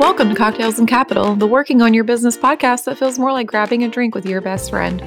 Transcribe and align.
Welcome 0.00 0.30
to 0.30 0.34
Cocktails 0.34 0.80
and 0.80 0.88
Capital, 0.88 1.36
the 1.36 1.46
working 1.46 1.80
on 1.80 1.94
your 1.94 2.02
business 2.02 2.36
podcast 2.36 2.82
that 2.84 2.98
feels 2.98 3.16
more 3.16 3.30
like 3.30 3.46
grabbing 3.46 3.84
a 3.84 3.88
drink 3.88 4.16
with 4.16 4.26
your 4.26 4.40
best 4.40 4.70
friend. 4.70 5.00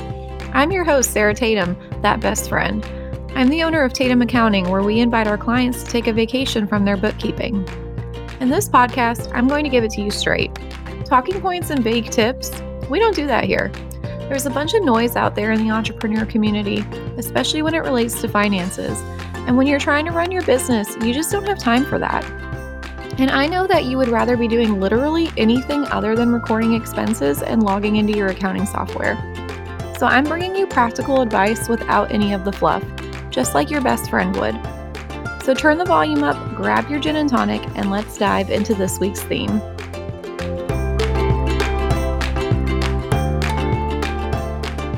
I'm 0.53 0.71
your 0.71 0.85
host, 0.85 1.11
Sarah 1.11 1.33
Tatum, 1.33 1.77
that 2.01 2.21
best 2.21 2.47
friend. 2.47 2.85
I'm 3.35 3.49
the 3.49 3.63
owner 3.63 3.83
of 3.83 3.91
Tatum 3.91 4.21
Accounting, 4.21 4.69
where 4.69 4.81
we 4.81 5.01
invite 5.01 5.27
our 5.27 5.37
clients 5.37 5.83
to 5.83 5.89
take 5.89 6.07
a 6.07 6.13
vacation 6.13 6.67
from 6.67 6.85
their 6.85 6.95
bookkeeping. 6.95 7.67
In 8.39 8.47
this 8.47 8.69
podcast, 8.69 9.29
I'm 9.35 9.49
going 9.49 9.65
to 9.65 9.69
give 9.69 9.83
it 9.83 9.91
to 9.91 10.01
you 10.01 10.09
straight. 10.09 10.57
Talking 11.03 11.41
points 11.41 11.69
and 11.69 11.83
vague 11.83 12.09
tips, 12.09 12.49
we 12.89 12.97
don't 12.97 13.15
do 13.15 13.27
that 13.27 13.43
here. 13.43 13.69
There's 14.29 14.45
a 14.45 14.49
bunch 14.49 14.73
of 14.73 14.83
noise 14.83 15.17
out 15.17 15.35
there 15.35 15.51
in 15.51 15.61
the 15.61 15.69
entrepreneur 15.69 16.25
community, 16.25 16.85
especially 17.17 17.61
when 17.61 17.73
it 17.73 17.79
relates 17.79 18.21
to 18.21 18.29
finances. 18.29 18.97
And 19.35 19.57
when 19.57 19.67
you're 19.67 19.79
trying 19.79 20.05
to 20.05 20.11
run 20.11 20.31
your 20.31 20.43
business, 20.43 20.95
you 21.01 21.13
just 21.13 21.29
don't 21.29 21.45
have 21.45 21.59
time 21.59 21.83
for 21.83 21.99
that. 21.99 22.23
And 23.19 23.31
I 23.31 23.47
know 23.47 23.65
that 23.65 23.85
you 23.85 23.97
would 23.97 24.09
rather 24.09 24.37
be 24.37 24.47
doing 24.47 24.79
literally 24.79 25.31
anything 25.37 25.85
other 25.85 26.15
than 26.15 26.31
recording 26.31 26.73
expenses 26.73 27.41
and 27.41 27.63
logging 27.63 27.95
into 27.95 28.15
your 28.15 28.27
accounting 28.27 28.67
software. 28.67 29.15
So 29.97 30.05
I'm 30.05 30.23
bringing 30.23 30.55
you 30.55 30.67
practical 30.67 31.21
advice 31.21 31.67
without 31.67 32.11
any 32.11 32.33
of 32.33 32.45
the 32.45 32.51
fluff, 32.51 32.83
just 33.31 33.55
like 33.55 33.71
your 33.71 33.81
best 33.81 34.11
friend 34.11 34.35
would. 34.35 34.53
So 35.43 35.55
turn 35.55 35.79
the 35.79 35.85
volume 35.85 36.23
up, 36.23 36.37
grab 36.55 36.91
your 36.91 36.99
gin 36.99 37.15
and 37.15 37.27
tonic, 37.27 37.63
and 37.75 37.89
let's 37.89 38.19
dive 38.19 38.51
into 38.51 38.75
this 38.75 38.99
week's 38.99 39.23
theme. 39.23 39.61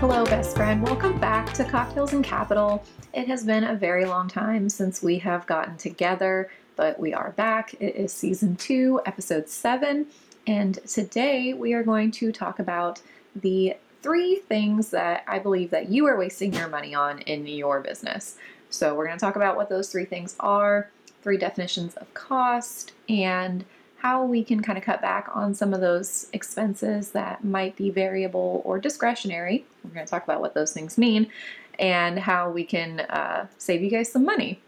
Hello, 0.01 0.25
best 0.25 0.57
friend. 0.57 0.83
Welcome 0.83 1.17
back 1.19 1.53
to 1.53 1.63
Cocktails 1.63 2.11
and 2.11 2.25
Capital. 2.25 2.83
It 3.13 3.29
has 3.29 3.45
been 3.45 3.63
a 3.63 3.75
very 3.75 4.03
long 4.03 4.27
time 4.27 4.67
since 4.67 5.01
we 5.01 5.19
have 5.19 5.47
gotten 5.47 5.77
together, 5.77 6.49
but 6.79 6.97
we 6.97 7.13
are 7.13 7.31
back. 7.31 7.73
It 7.81 7.97
is 7.97 8.13
season 8.13 8.55
two, 8.55 9.01
episode 9.05 9.49
seven, 9.49 10.05
and 10.47 10.79
today 10.87 11.53
we 11.53 11.73
are 11.73 11.83
going 11.83 12.09
to 12.11 12.31
talk 12.31 12.59
about 12.59 13.01
the 13.35 13.75
three 14.01 14.37
things 14.37 14.89
that 14.91 15.25
I 15.27 15.39
believe 15.39 15.71
that 15.71 15.89
you 15.89 16.05
are 16.05 16.17
wasting 16.17 16.53
your 16.53 16.69
money 16.69 16.95
on 16.95 17.19
in 17.23 17.45
your 17.45 17.81
business. 17.81 18.37
So 18.69 18.95
we're 18.95 19.07
going 19.07 19.17
to 19.17 19.21
talk 19.21 19.35
about 19.35 19.57
what 19.57 19.67
those 19.67 19.91
three 19.91 20.05
things 20.05 20.37
are, 20.39 20.89
three 21.21 21.35
definitions 21.35 21.95
of 21.95 22.13
cost, 22.13 22.93
and 23.09 23.65
how 23.97 24.23
we 24.23 24.41
can 24.41 24.61
kind 24.61 24.77
of 24.77 24.83
cut 24.85 25.01
back 25.01 25.27
on 25.33 25.53
some 25.53 25.73
of 25.73 25.81
those 25.81 26.29
expenses 26.31 27.11
that 27.11 27.43
might 27.43 27.75
be 27.75 27.89
variable 27.89 28.61
or 28.63 28.79
discretionary. 28.79 29.65
We're 29.83 29.95
going 29.95 30.05
to 30.05 30.09
talk 30.09 30.23
about 30.23 30.39
what 30.39 30.53
those 30.53 30.71
things 30.71 30.97
mean 30.97 31.29
and 31.77 32.17
how 32.17 32.49
we 32.49 32.63
can 32.63 33.01
uh, 33.01 33.47
save 33.57 33.83
you 33.83 33.89
guys 33.89 34.09
some 34.09 34.23
money. 34.23 34.61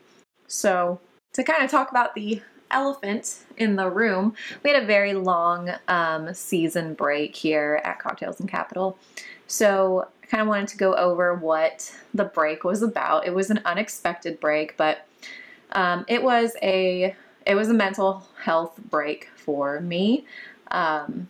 So, 0.48 1.00
to 1.34 1.44
kind 1.44 1.64
of 1.64 1.72
talk 1.72 1.92
about 1.92 2.16
the 2.16 2.42
elephant 2.70 3.44
in 3.58 3.76
the 3.76 3.90
room, 3.90 4.34
we 4.64 4.72
had 4.72 4.82
a 4.82 4.86
very 4.86 5.14
long 5.14 5.72
um, 5.88 6.34
season 6.34 6.94
break 6.94 7.36
here 7.36 7.82
at 7.84 8.00
Cocktails 8.00 8.40
and 8.40 8.50
Capital. 8.50 8.98
So, 9.48 10.08
I 10.24 10.26
kind 10.28 10.42
of 10.42 10.48
wanted 10.48 10.70
to 10.70 10.78
go 10.78 10.96
over 10.96 11.36
what 11.36 11.94
the 12.14 12.24
break 12.24 12.64
was 12.64 12.82
about. 12.82 13.28
It 13.28 13.36
was 13.36 13.50
an 13.50 13.60
unexpected 13.66 14.40
break, 14.40 14.78
but 14.78 15.06
um, 15.74 16.06
it 16.08 16.24
was 16.24 16.56
a 16.62 17.16
it 17.46 17.56
was 17.56 17.70
a 17.70 17.74
mental 17.74 18.28
health 18.42 18.80
break 18.90 19.30
for 19.36 19.82
me. 19.82 20.26
Um, 20.70 21.28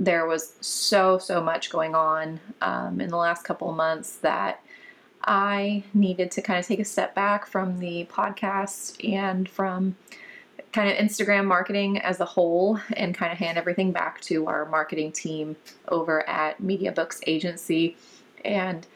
there 0.00 0.26
was 0.26 0.54
so, 0.60 1.18
so 1.18 1.40
much 1.40 1.70
going 1.70 1.94
on 1.94 2.40
um, 2.60 3.00
in 3.00 3.08
the 3.08 3.16
last 3.16 3.44
couple 3.44 3.70
months 3.72 4.16
that 4.16 4.62
I 5.28 5.84
needed 5.92 6.30
to 6.32 6.42
kind 6.42 6.58
of 6.58 6.66
take 6.66 6.80
a 6.80 6.84
step 6.86 7.14
back 7.14 7.46
from 7.46 7.78
the 7.80 8.08
podcast 8.10 8.96
and 9.06 9.46
from 9.46 9.94
kind 10.72 10.90
of 10.90 10.96
Instagram 10.96 11.44
marketing 11.44 11.98
as 11.98 12.20
a 12.20 12.24
whole 12.24 12.80
and 12.94 13.14
kind 13.14 13.30
of 13.30 13.38
hand 13.38 13.58
everything 13.58 13.92
back 13.92 14.22
to 14.22 14.46
our 14.46 14.64
marketing 14.64 15.12
team 15.12 15.56
over 15.88 16.26
at 16.26 16.60
Media 16.60 16.92
Books 16.92 17.20
Agency 17.26 17.94
and 18.42 18.86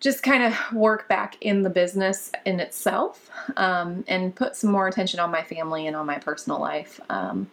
just 0.00 0.22
kind 0.22 0.42
of 0.42 0.54
work 0.72 1.08
back 1.08 1.36
in 1.42 1.62
the 1.62 1.70
business 1.70 2.32
in 2.46 2.58
itself 2.58 3.30
um, 3.58 4.02
and 4.08 4.34
put 4.34 4.56
some 4.56 4.70
more 4.70 4.88
attention 4.88 5.20
on 5.20 5.30
my 5.30 5.42
family 5.42 5.86
and 5.86 5.94
on 5.94 6.06
my 6.06 6.18
personal 6.18 6.58
life. 6.58 7.00
Um, 7.10 7.50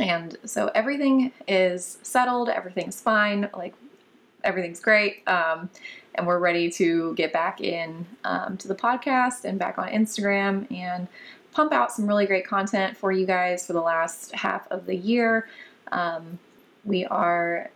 and 0.00 0.36
so 0.44 0.70
everything 0.76 1.32
is 1.48 1.98
settled, 2.02 2.48
everything's 2.48 3.00
fine, 3.00 3.50
like 3.52 3.74
everything's 4.48 4.80
great. 4.80 5.22
Um, 5.28 5.68
and 6.14 6.26
we're 6.26 6.38
ready 6.38 6.70
to 6.72 7.14
get 7.14 7.32
back 7.32 7.60
in 7.60 8.04
um, 8.24 8.56
to 8.56 8.66
the 8.66 8.74
podcast 8.74 9.44
and 9.44 9.58
back 9.58 9.78
on 9.78 9.88
Instagram 9.88 10.70
and 10.72 11.06
pump 11.52 11.72
out 11.72 11.92
some 11.92 12.06
really 12.06 12.26
great 12.26 12.46
content 12.46 12.96
for 12.96 13.12
you 13.12 13.26
guys 13.26 13.66
for 13.66 13.74
the 13.74 13.80
last 13.80 14.34
half 14.34 14.66
of 14.72 14.86
the 14.86 14.96
year. 14.96 15.48
Um, 15.92 16.38
we 16.84 17.04
are 17.06 17.70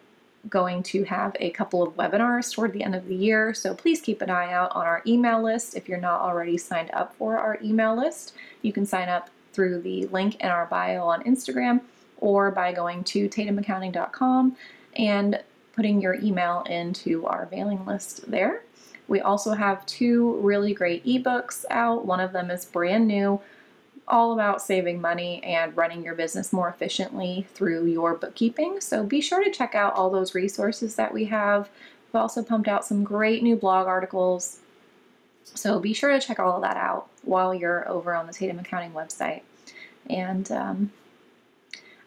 going 0.48 0.82
to 0.82 1.04
have 1.04 1.36
a 1.38 1.50
couple 1.50 1.82
of 1.82 1.94
webinars 1.94 2.52
toward 2.52 2.72
the 2.72 2.82
end 2.82 2.96
of 2.96 3.06
the 3.06 3.14
year, 3.14 3.54
so 3.54 3.74
please 3.74 4.00
keep 4.00 4.22
an 4.22 4.30
eye 4.30 4.52
out 4.52 4.72
on 4.74 4.86
our 4.86 5.02
email 5.06 5.40
list. 5.40 5.76
If 5.76 5.88
you're 5.88 6.00
not 6.00 6.20
already 6.20 6.58
signed 6.58 6.90
up 6.92 7.14
for 7.14 7.38
our 7.38 7.58
email 7.62 7.96
list, 7.96 8.34
you 8.62 8.72
can 8.72 8.84
sign 8.86 9.08
up 9.08 9.30
through 9.52 9.82
the 9.82 10.06
link 10.06 10.40
in 10.40 10.48
our 10.48 10.66
bio 10.66 11.04
on 11.04 11.22
Instagram 11.24 11.80
or 12.16 12.50
by 12.50 12.72
going 12.72 13.04
to 13.04 13.28
tatumaccounting.com 13.28 14.56
and 14.96 15.40
putting 15.72 16.00
your 16.00 16.14
email 16.14 16.62
into 16.68 17.26
our 17.26 17.48
mailing 17.50 17.84
list 17.86 18.30
there. 18.30 18.62
We 19.08 19.20
also 19.20 19.52
have 19.52 19.84
two 19.86 20.36
really 20.36 20.74
great 20.74 21.04
ebooks 21.04 21.64
out. 21.70 22.06
One 22.06 22.20
of 22.20 22.32
them 22.32 22.50
is 22.50 22.64
brand 22.64 23.06
new 23.06 23.40
all 24.08 24.32
about 24.32 24.60
saving 24.60 25.00
money 25.00 25.42
and 25.44 25.76
running 25.76 26.04
your 26.04 26.14
business 26.14 26.52
more 26.52 26.68
efficiently 26.68 27.46
through 27.54 27.86
your 27.86 28.14
bookkeeping. 28.14 28.80
So 28.80 29.04
be 29.04 29.20
sure 29.20 29.42
to 29.44 29.50
check 29.50 29.74
out 29.74 29.94
all 29.94 30.10
those 30.10 30.34
resources 30.34 30.96
that 30.96 31.14
we 31.14 31.26
have. 31.26 31.68
We've 32.08 32.20
also 32.20 32.42
pumped 32.42 32.68
out 32.68 32.84
some 32.84 33.04
great 33.04 33.42
new 33.42 33.56
blog 33.56 33.86
articles. 33.86 34.58
So 35.44 35.78
be 35.78 35.92
sure 35.92 36.10
to 36.10 36.24
check 36.24 36.38
all 36.38 36.56
of 36.56 36.62
that 36.62 36.76
out 36.76 37.08
while 37.22 37.54
you're 37.54 37.88
over 37.88 38.14
on 38.14 38.26
the 38.26 38.32
Tatum 38.32 38.58
Accounting 38.58 38.92
website. 38.92 39.42
And 40.10 40.50
um, 40.50 40.92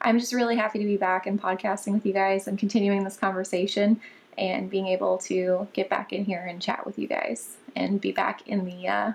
I'm 0.06 0.20
just 0.20 0.32
really 0.32 0.56
happy 0.56 0.80
to 0.80 0.86
be 0.86 0.98
back 0.98 1.26
and 1.26 1.42
podcasting 1.42 1.92
with 1.92 2.06
you 2.06 2.14
guys 2.14 2.48
and 2.48 2.58
continuing 2.58 3.04
this 3.04 3.18
conversation 3.18 4.00
and 4.38 4.70
being 4.70 4.88
able 4.88 5.18
to 5.18 5.68
get 5.74 5.90
back 5.90 6.14
in 6.14 6.24
here 6.24 6.46
and 6.48 6.62
chat 6.62 6.86
with 6.86 7.00
you 7.00 7.08
guys 7.08 7.58
and 7.76 8.00
be 8.00 8.12
back 8.12 8.48
in 8.48 8.66
the 8.66 8.88
uh, 8.88 9.12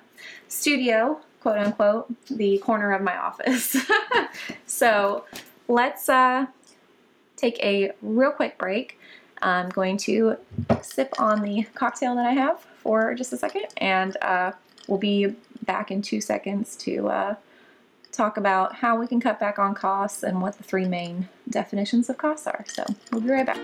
studio 0.49 1.21
quote 1.41 1.59
unquote, 1.59 2.15
the 2.29 2.59
corner 2.59 2.93
of 2.93 3.03
my 3.03 3.17
office. 3.17 3.77
so 4.67 5.25
let's 5.69 6.09
uh, 6.09 6.47
take 7.37 7.59
a 7.63 7.93
real 8.03 8.31
quick 8.31 8.59
break. 8.59 8.99
I'm 9.43 9.71
going 9.71 9.97
to 9.99 10.37
sip 10.83 11.15
on 11.19 11.41
the 11.43 11.63
cocktail 11.75 12.15
that 12.17 12.27
I 12.27 12.33
have 12.33 12.61
for 12.77 13.15
just 13.15 13.33
a 13.33 13.39
second, 13.39 13.67
and 13.79 14.17
uh, 14.21 14.53
we'll 14.87 14.99
be 14.99 15.35
back 15.65 15.91
in 15.91 16.03
two 16.03 16.21
seconds 16.21 16.77
to 16.77 17.09
uh, 17.09 17.35
talk 18.13 18.37
about 18.37 18.75
how 18.75 18.99
we 18.99 19.07
can 19.07 19.21
cut 19.21 19.39
back 19.39 19.59
on 19.59 19.75
costs 19.75 20.23
and 20.23 20.41
what 20.41 20.57
the 20.57 20.63
three 20.63 20.87
main 20.87 21.29
definitions 21.49 22.09
of 22.09 22.19
costs 22.19 22.47
are. 22.47 22.65
So 22.69 22.85
we'll 23.13 23.21
be 23.21 23.31
right 23.31 23.47
back. 23.47 23.59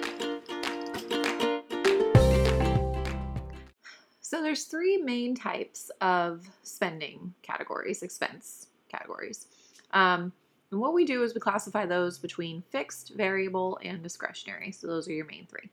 So 4.20 4.42
there's 4.42 4.64
three 4.64 4.96
main 4.96 5.34
types 5.34 5.90
of 6.00 6.48
spending 6.62 7.32
categories, 7.42 8.02
expense 8.02 8.66
categories. 8.88 9.46
Um, 9.92 10.32
and 10.70 10.80
what 10.80 10.94
we 10.94 11.04
do 11.04 11.22
is 11.22 11.32
we 11.32 11.40
classify 11.40 11.86
those 11.86 12.18
between 12.18 12.62
fixed, 12.70 13.14
variable, 13.14 13.78
and 13.84 14.02
discretionary. 14.02 14.72
So 14.72 14.88
those 14.88 15.08
are 15.08 15.12
your 15.12 15.26
main 15.26 15.46
three. 15.46 15.70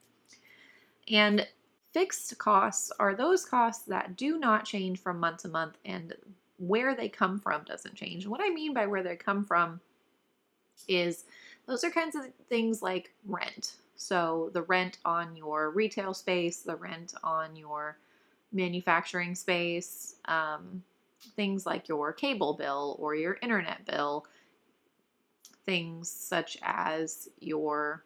And 1.11 1.47
fixed 1.93 2.37
costs 2.37 2.91
are 2.99 3.15
those 3.15 3.43
costs 3.43 3.85
that 3.85 4.15
do 4.15 4.37
not 4.37 4.65
change 4.65 4.99
from 4.99 5.19
month 5.19 5.41
to 5.41 5.47
month 5.47 5.77
and 5.83 6.13
where 6.57 6.95
they 6.95 7.09
come 7.09 7.39
from 7.39 7.63
doesn't 7.63 7.95
change. 7.95 8.27
what 8.27 8.41
I 8.41 8.49
mean 8.49 8.73
by 8.73 8.85
where 8.85 9.03
they 9.03 9.15
come 9.15 9.43
from 9.43 9.79
is 10.87 11.25
those 11.65 11.83
are 11.83 11.89
kinds 11.89 12.15
of 12.15 12.25
things 12.49 12.81
like 12.81 13.13
rent. 13.25 13.75
So 13.95 14.49
the 14.53 14.63
rent 14.63 14.97
on 15.05 15.35
your 15.35 15.71
retail 15.71 16.13
space, 16.13 16.59
the 16.59 16.75
rent 16.75 17.13
on 17.23 17.55
your 17.55 17.97
manufacturing 18.51 19.35
space, 19.35 20.15
um, 20.25 20.83
things 21.35 21.65
like 21.65 21.87
your 21.87 22.11
cable 22.11 22.53
bill 22.53 22.97
or 22.99 23.15
your 23.15 23.37
internet 23.41 23.85
bill, 23.85 24.25
things 25.65 26.09
such 26.09 26.57
as 26.61 27.29
your 27.39 28.03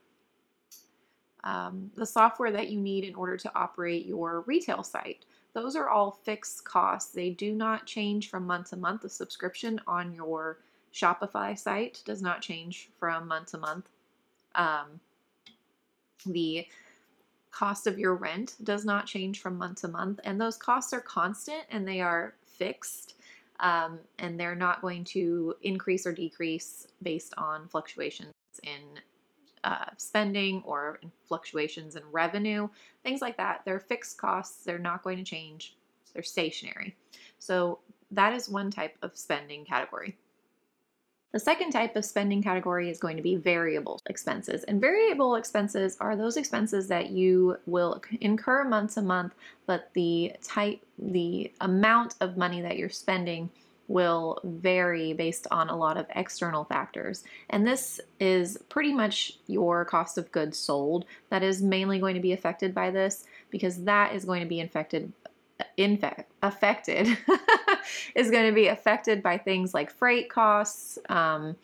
um, 1.52 1.76
the 1.96 2.06
software 2.06 2.52
that 2.52 2.70
you 2.72 2.80
need 2.80 3.04
in 3.10 3.16
order 3.16 3.38
to 3.38 3.52
operate 3.56 4.06
your 4.06 4.42
retail 4.48 4.84
site. 4.84 5.22
Those 5.54 5.76
are 5.80 5.90
all 5.90 6.12
fixed 6.12 6.66
costs. 6.66 7.14
They 7.14 7.30
do 7.46 7.50
not 7.54 7.86
change 7.86 8.30
from 8.30 8.46
month 8.46 8.70
to 8.72 8.78
month. 8.78 9.02
The 9.02 9.10
subscription 9.10 9.80
on 9.88 10.14
your 10.14 10.60
Shopify 10.94 11.58
site 11.58 11.96
does 12.06 12.22
not 12.22 12.42
change 12.42 12.90
from 13.00 13.28
month 13.28 13.52
to 13.52 13.58
month. 13.58 13.88
Um, 14.56 15.00
the 16.26 16.68
cost 17.52 17.88
of 17.88 17.98
your 17.98 18.16
rent 18.16 18.56
does 18.64 18.84
not 18.84 19.08
change 19.08 19.40
from 19.40 19.58
month 19.58 19.82
to 19.82 19.88
month, 19.88 20.20
and 20.24 20.40
those 20.40 20.58
costs 20.58 20.94
are 20.94 21.02
constant 21.02 21.64
and 21.72 21.88
they 21.88 22.02
are 22.02 22.34
fixed. 22.46 23.16
um, 23.60 24.00
and 24.20 24.40
they're 24.40 24.56
not 24.56 24.82
going 24.82 25.04
to 25.04 25.56
increase 25.64 26.06
or 26.06 26.14
decrease 26.14 26.88
based 27.02 27.34
on 27.38 27.68
fluctuations 27.68 28.34
in 28.64 28.82
uh, 29.64 29.86
spending 29.98 30.64
or 30.66 31.00
fluctuations 31.28 31.96
in 31.96 32.04
revenue, 32.12 32.68
things 33.04 33.22
like 33.22 33.38
that. 33.38 33.62
They're 33.66 33.80
fixed 33.80 34.18
costs, 34.18 34.64
they're 34.64 34.80
not 34.80 35.04
going 35.04 35.18
to 35.18 35.24
change, 35.24 35.76
they're 36.14 36.24
stationary. 36.24 36.96
So, 37.40 37.80
that 38.12 38.34
is 38.34 38.48
one 38.48 38.72
type 38.72 38.96
of 39.02 39.18
spending 39.18 39.66
category. 39.66 40.16
The 41.34 41.40
second 41.40 41.72
type 41.72 41.96
of 41.98 42.06
spending 42.06 42.42
category 42.42 42.90
is 42.90 43.00
going 43.00 43.18
to 43.18 43.22
be 43.22 43.36
variable 43.36 44.00
expenses. 44.08 44.64
And 44.64 44.80
variable 44.80 45.36
expenses 45.36 45.98
are 46.00 46.16
those 46.16 46.38
expenses 46.38 46.88
that 46.88 47.10
you 47.10 47.58
will 47.66 48.02
incur 48.22 48.64
month 48.64 48.94
to 48.94 49.02
month, 49.02 49.36
but 49.66 49.90
the 49.94 50.34
type, 50.42 50.80
the 50.98 51.52
amount 51.60 52.16
of 52.22 52.38
money 52.38 52.62
that 52.62 52.78
you're 52.78 52.90
spending 52.90 53.50
will 53.88 54.40
vary 54.44 55.14
based 55.14 55.48
on 55.50 55.70
a 55.70 55.76
lot 55.76 55.98
of 55.98 56.06
external 56.16 56.66
factors. 56.66 57.24
And 57.50 57.66
this 57.66 58.02
is 58.20 58.58
pretty 58.70 58.94
much 58.94 59.38
your 59.48 59.86
cost 59.86 60.18
of 60.18 60.32
goods 60.32 60.58
sold 60.60 61.06
that 61.30 61.44
is 61.44 61.62
mainly 61.62 62.00
going 62.00 62.16
to 62.16 62.22
be 62.22 62.34
affected 62.34 62.74
by 62.74 62.92
this 62.92 63.26
because 63.50 63.84
that 63.86 64.14
is 64.14 64.26
going 64.26 64.42
to 64.42 64.48
be 64.48 64.60
infected 64.60 65.14
infect 65.76 66.32
affected 66.44 67.08
is 68.16 68.30
going 68.30 68.48
to 68.48 68.54
be 68.54 68.68
affected 68.68 69.24
by 69.24 69.40
things 69.40 69.74
like 69.74 69.90
freight 69.90 70.30
costs, 70.30 71.00
um, 71.10 71.56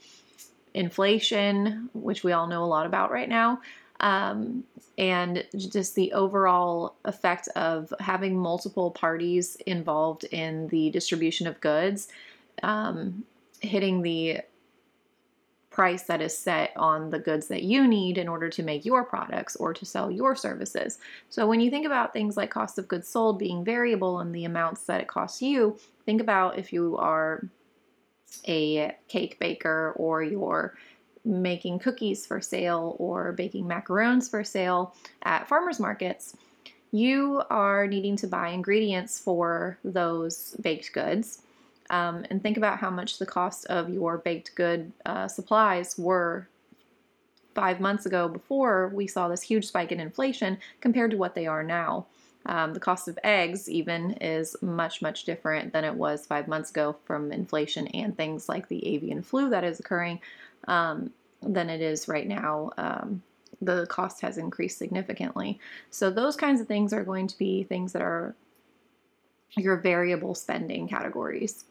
inflation, 0.73 1.89
which 1.93 2.23
we 2.23 2.31
all 2.31 2.47
know 2.47 2.63
a 2.63 2.65
lot 2.65 2.87
about 2.87 3.11
right 3.11 3.29
now, 3.29 3.61
um, 4.03 4.65
and 4.97 5.45
just 5.55 5.95
the 5.95 6.11
overall 6.11 6.95
effect 7.05 7.47
of 7.55 7.91
having 8.01 8.37
multiple 8.37 8.91
parties 8.91 9.55
involved 9.65 10.25
in 10.25 10.67
the 10.67 10.89
distribution 10.91 11.47
of 11.47 11.59
goods 11.61 12.09
um, 12.61 13.23
hitting 13.61 14.01
the 14.01 14.41
price 15.71 16.03
that 16.03 16.21
is 16.21 16.37
set 16.37 16.71
on 16.75 17.09
the 17.09 17.17
goods 17.17 17.47
that 17.47 17.63
you 17.63 17.87
need 17.87 18.17
in 18.17 18.27
order 18.27 18.49
to 18.49 18.61
make 18.61 18.85
your 18.85 19.03
products 19.05 19.55
or 19.55 19.73
to 19.73 19.85
sell 19.85 20.11
your 20.11 20.35
services. 20.35 20.99
So 21.29 21.47
when 21.47 21.61
you 21.61 21.71
think 21.71 21.85
about 21.85 22.13
things 22.13 22.37
like 22.37 22.51
cost 22.51 22.77
of 22.77 22.89
goods 22.89 23.07
sold 23.07 23.39
being 23.39 23.63
variable 23.63 24.19
and 24.19 24.35
the 24.35 24.45
amounts 24.45 24.83
that 24.83 25.01
it 25.01 25.07
costs 25.07 25.41
you, 25.41 25.79
think 26.05 26.21
about 26.21 26.59
if 26.59 26.73
you 26.73 26.97
are 26.97 27.47
a 28.47 28.95
cake 29.07 29.39
baker 29.39 29.93
or 29.95 30.21
you're 30.21 30.75
making 31.25 31.79
cookies 31.79 32.25
for 32.25 32.41
sale 32.41 32.95
or 32.99 33.31
baking 33.31 33.65
macarons 33.65 34.29
for 34.29 34.43
sale 34.43 34.95
at 35.23 35.47
farmers 35.47 35.79
markets, 35.79 36.35
you 36.91 37.41
are 37.49 37.87
needing 37.87 38.15
to 38.17 38.27
buy 38.27 38.49
ingredients 38.49 39.19
for 39.19 39.77
those 39.83 40.55
baked 40.61 40.93
goods 40.93 41.41
um, 41.89 42.25
and 42.29 42.41
think 42.41 42.57
about 42.57 42.79
how 42.79 42.89
much 42.89 43.17
the 43.17 43.25
cost 43.25 43.65
of 43.65 43.89
your 43.89 44.17
baked 44.17 44.55
good 44.55 44.91
uh, 45.05 45.27
supplies 45.27 45.97
were 45.97 46.47
five 47.53 47.79
months 47.79 48.05
ago 48.05 48.27
before 48.27 48.91
we 48.93 49.07
saw 49.07 49.27
this 49.27 49.41
huge 49.41 49.65
spike 49.65 49.91
in 49.91 49.99
inflation 49.99 50.57
compared 50.81 51.11
to 51.11 51.17
what 51.17 51.35
they 51.35 51.45
are 51.45 51.63
now. 51.63 52.05
Um, 52.45 52.73
the 52.73 52.79
cost 52.79 53.07
of 53.07 53.17
eggs, 53.23 53.69
even, 53.69 54.11
is 54.13 54.55
much, 54.61 55.01
much 55.01 55.23
different 55.23 55.71
than 55.73 55.85
it 55.85 55.95
was 55.95 56.25
five 56.25 56.47
months 56.47 56.69
ago 56.69 56.95
from 57.05 57.31
inflation 57.31 57.87
and 57.87 58.15
things 58.15 58.49
like 58.49 58.67
the 58.67 58.85
avian 58.87 59.21
flu 59.21 59.49
that 59.49 59.63
is 59.63 59.79
occurring 59.79 60.19
um, 60.67 61.11
than 61.41 61.69
it 61.69 61.81
is 61.81 62.07
right 62.07 62.27
now. 62.27 62.71
Um, 62.77 63.23
the 63.61 63.85
cost 63.87 64.21
has 64.21 64.37
increased 64.37 64.77
significantly. 64.77 65.59
So, 65.89 66.09
those 66.09 66.35
kinds 66.35 66.59
of 66.59 66.67
things 66.67 66.91
are 66.91 67.03
going 67.03 67.27
to 67.27 67.37
be 67.37 67.63
things 67.63 67.93
that 67.93 68.01
are 68.01 68.35
your 69.55 69.77
variable 69.77 70.35
spending 70.35 70.87
categories. 70.87 71.65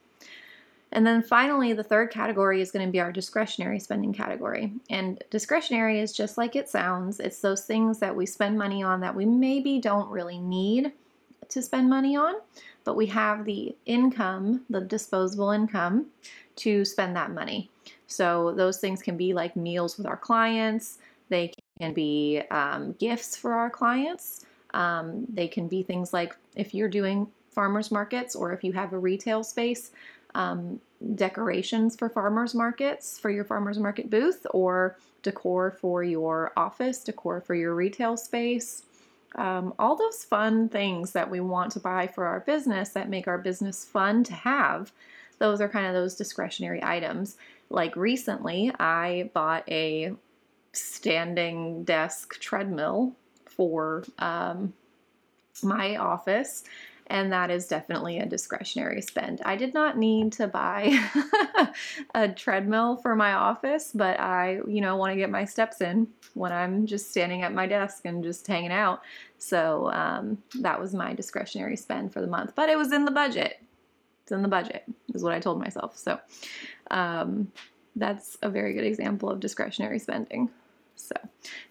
And 0.93 1.07
then 1.07 1.23
finally, 1.23 1.73
the 1.73 1.83
third 1.83 2.11
category 2.11 2.61
is 2.61 2.71
going 2.71 2.87
to 2.87 2.93
be 2.93 3.01
our 3.01 3.11
discretionary 3.11 3.81
spending 3.81 4.13
category. 4.13 4.73
And 4.91 5.23
discretionary 5.31 6.01
is 6.01 6.13
just 6.13 6.37
like 6.37 6.55
it 6.55 6.69
sounds 6.69 7.19
it's 7.19 7.41
those 7.41 7.65
things 7.65 7.99
that 8.01 8.15
we 8.15 8.27
spend 8.27 8.59
money 8.59 8.83
on 8.83 9.01
that 9.01 9.15
we 9.15 9.25
maybe 9.25 9.79
don't 9.81 10.11
really 10.11 10.39
need 10.39 10.93
to 11.49 11.63
spend 11.63 11.89
money 11.89 12.17
on, 12.17 12.35
but 12.85 12.97
we 12.97 13.07
have 13.07 13.45
the 13.45 13.75
income, 13.87 14.63
the 14.71 14.81
disposable 14.81 15.51
income, 15.51 16.07
to 16.57 16.85
spend 16.85 17.17
that 17.17 17.31
money. 17.31 17.71
So 18.07 18.53
those 18.53 18.79
things 18.79 19.03
can 19.03 19.17
be 19.17 19.33
like 19.33 19.57
meals 19.57 19.97
with 19.97 20.07
our 20.07 20.17
clients, 20.17 20.99
they 21.29 21.53
can 21.81 21.95
be 21.95 22.43
um, 22.51 22.93
gifts 22.99 23.37
for 23.37 23.55
our 23.55 23.71
clients. 23.71 24.45
Um, 24.75 25.27
they 25.29 25.49
can 25.49 25.69
be 25.69 25.83
things 25.83 26.13
like 26.13 26.35
if 26.57 26.75
you're 26.75 26.89
doing 26.89 27.27
farmers 27.51 27.91
markets 27.91 28.35
or 28.35 28.53
if 28.53 28.65
you 28.65 28.73
have 28.73 28.93
a 28.93 28.99
retail 28.99 29.45
space, 29.45 29.91
um, 30.35 30.81
decorations 31.15 31.97
for 31.97 32.09
farmers 32.09 32.55
markets 32.55 33.19
for 33.19 33.31
your 33.31 33.45
farmers 33.45 33.79
market 33.79 34.09
booth 34.11 34.47
or 34.51 34.97
decor 35.23 35.71
for 35.71 36.03
your 36.03 36.53
office, 36.57 37.03
decor 37.03 37.41
for 37.41 37.55
your 37.55 37.75
retail 37.75 38.17
space. 38.17 38.83
Um, 39.35 39.73
all 39.79 39.97
those 39.97 40.25
fun 40.25 40.69
things 40.69 41.13
that 41.13 41.31
we 41.31 41.41
want 41.41 41.73
to 41.73 41.81
buy 41.81 42.07
for 42.07 42.27
our 42.27 42.41
business 42.41 42.91
that 42.91 43.09
make 43.09 43.27
our 43.27 43.39
business 43.39 43.85
fun 43.85 44.25
to 44.25 44.35
have, 44.35 44.93
those 45.39 45.61
are 45.61 45.69
kind 45.69 45.87
of 45.87 45.95
those 45.95 46.15
discretionary 46.15 46.83
items. 46.83 47.37
Like 47.71 47.97
recently, 47.97 48.73
I 48.79 49.31
bought 49.33 49.69
a 49.69 50.15
standing 50.73 51.85
desk 51.85 52.39
treadmill 52.41 53.15
for 53.47 54.05
um, 54.19 54.75
my 55.63 55.97
office 55.97 56.65
and 57.13 57.31
that 57.31 57.51
is 57.51 57.67
definitely 57.67 58.19
a 58.19 58.25
discretionary 58.25 59.03
spend. 59.03 59.43
I 59.45 59.55
did 59.55 59.75
not 59.75 59.99
need 59.99 60.33
to 60.33 60.49
buy 60.49 60.99
a 62.15 62.31
treadmill 62.31 62.97
for 62.97 63.15
my 63.15 63.35
office, 63.35 63.91
but 63.95 64.19
I, 64.19 64.61
you 64.67 64.81
know, 64.81 64.97
want 64.97 65.13
to 65.13 65.17
get 65.17 65.29
my 65.29 65.45
steps 65.45 65.83
in 65.83 66.09
when 66.33 66.53
I'm 66.53 66.87
just 66.87 67.11
standing 67.11 67.43
at 67.43 67.53
my 67.53 67.67
desk 67.67 68.07
and 68.07 68.25
just 68.25 68.47
hanging 68.47 68.73
out. 68.73 69.03
So 69.37 69.93
um, 69.93 70.39
that 70.61 70.81
was 70.81 70.95
my 70.95 71.13
discretionary 71.13 71.77
spend 71.77 72.15
for 72.15 72.23
the 72.23 72.27
month, 72.27 72.55
but 72.57 72.71
it 72.71 72.79
was 72.79 72.93
in 72.93 73.05
the 73.05 73.11
budget. 73.11 73.61
It's 74.23 74.33
in 74.33 74.41
the 74.41 74.49
budget, 74.49 74.85
is 75.13 75.23
what 75.23 75.35
I 75.35 75.41
told 75.41 75.61
myself. 75.61 75.99
So 75.99 76.19
um, 76.91 77.53
that's 77.95 78.39
a 78.41 78.49
very 78.49 78.73
good 78.73 78.85
example 78.85 79.29
of 79.29 79.39
discretionary 79.39 79.99
spending. 79.99 80.49
So, 80.95 81.15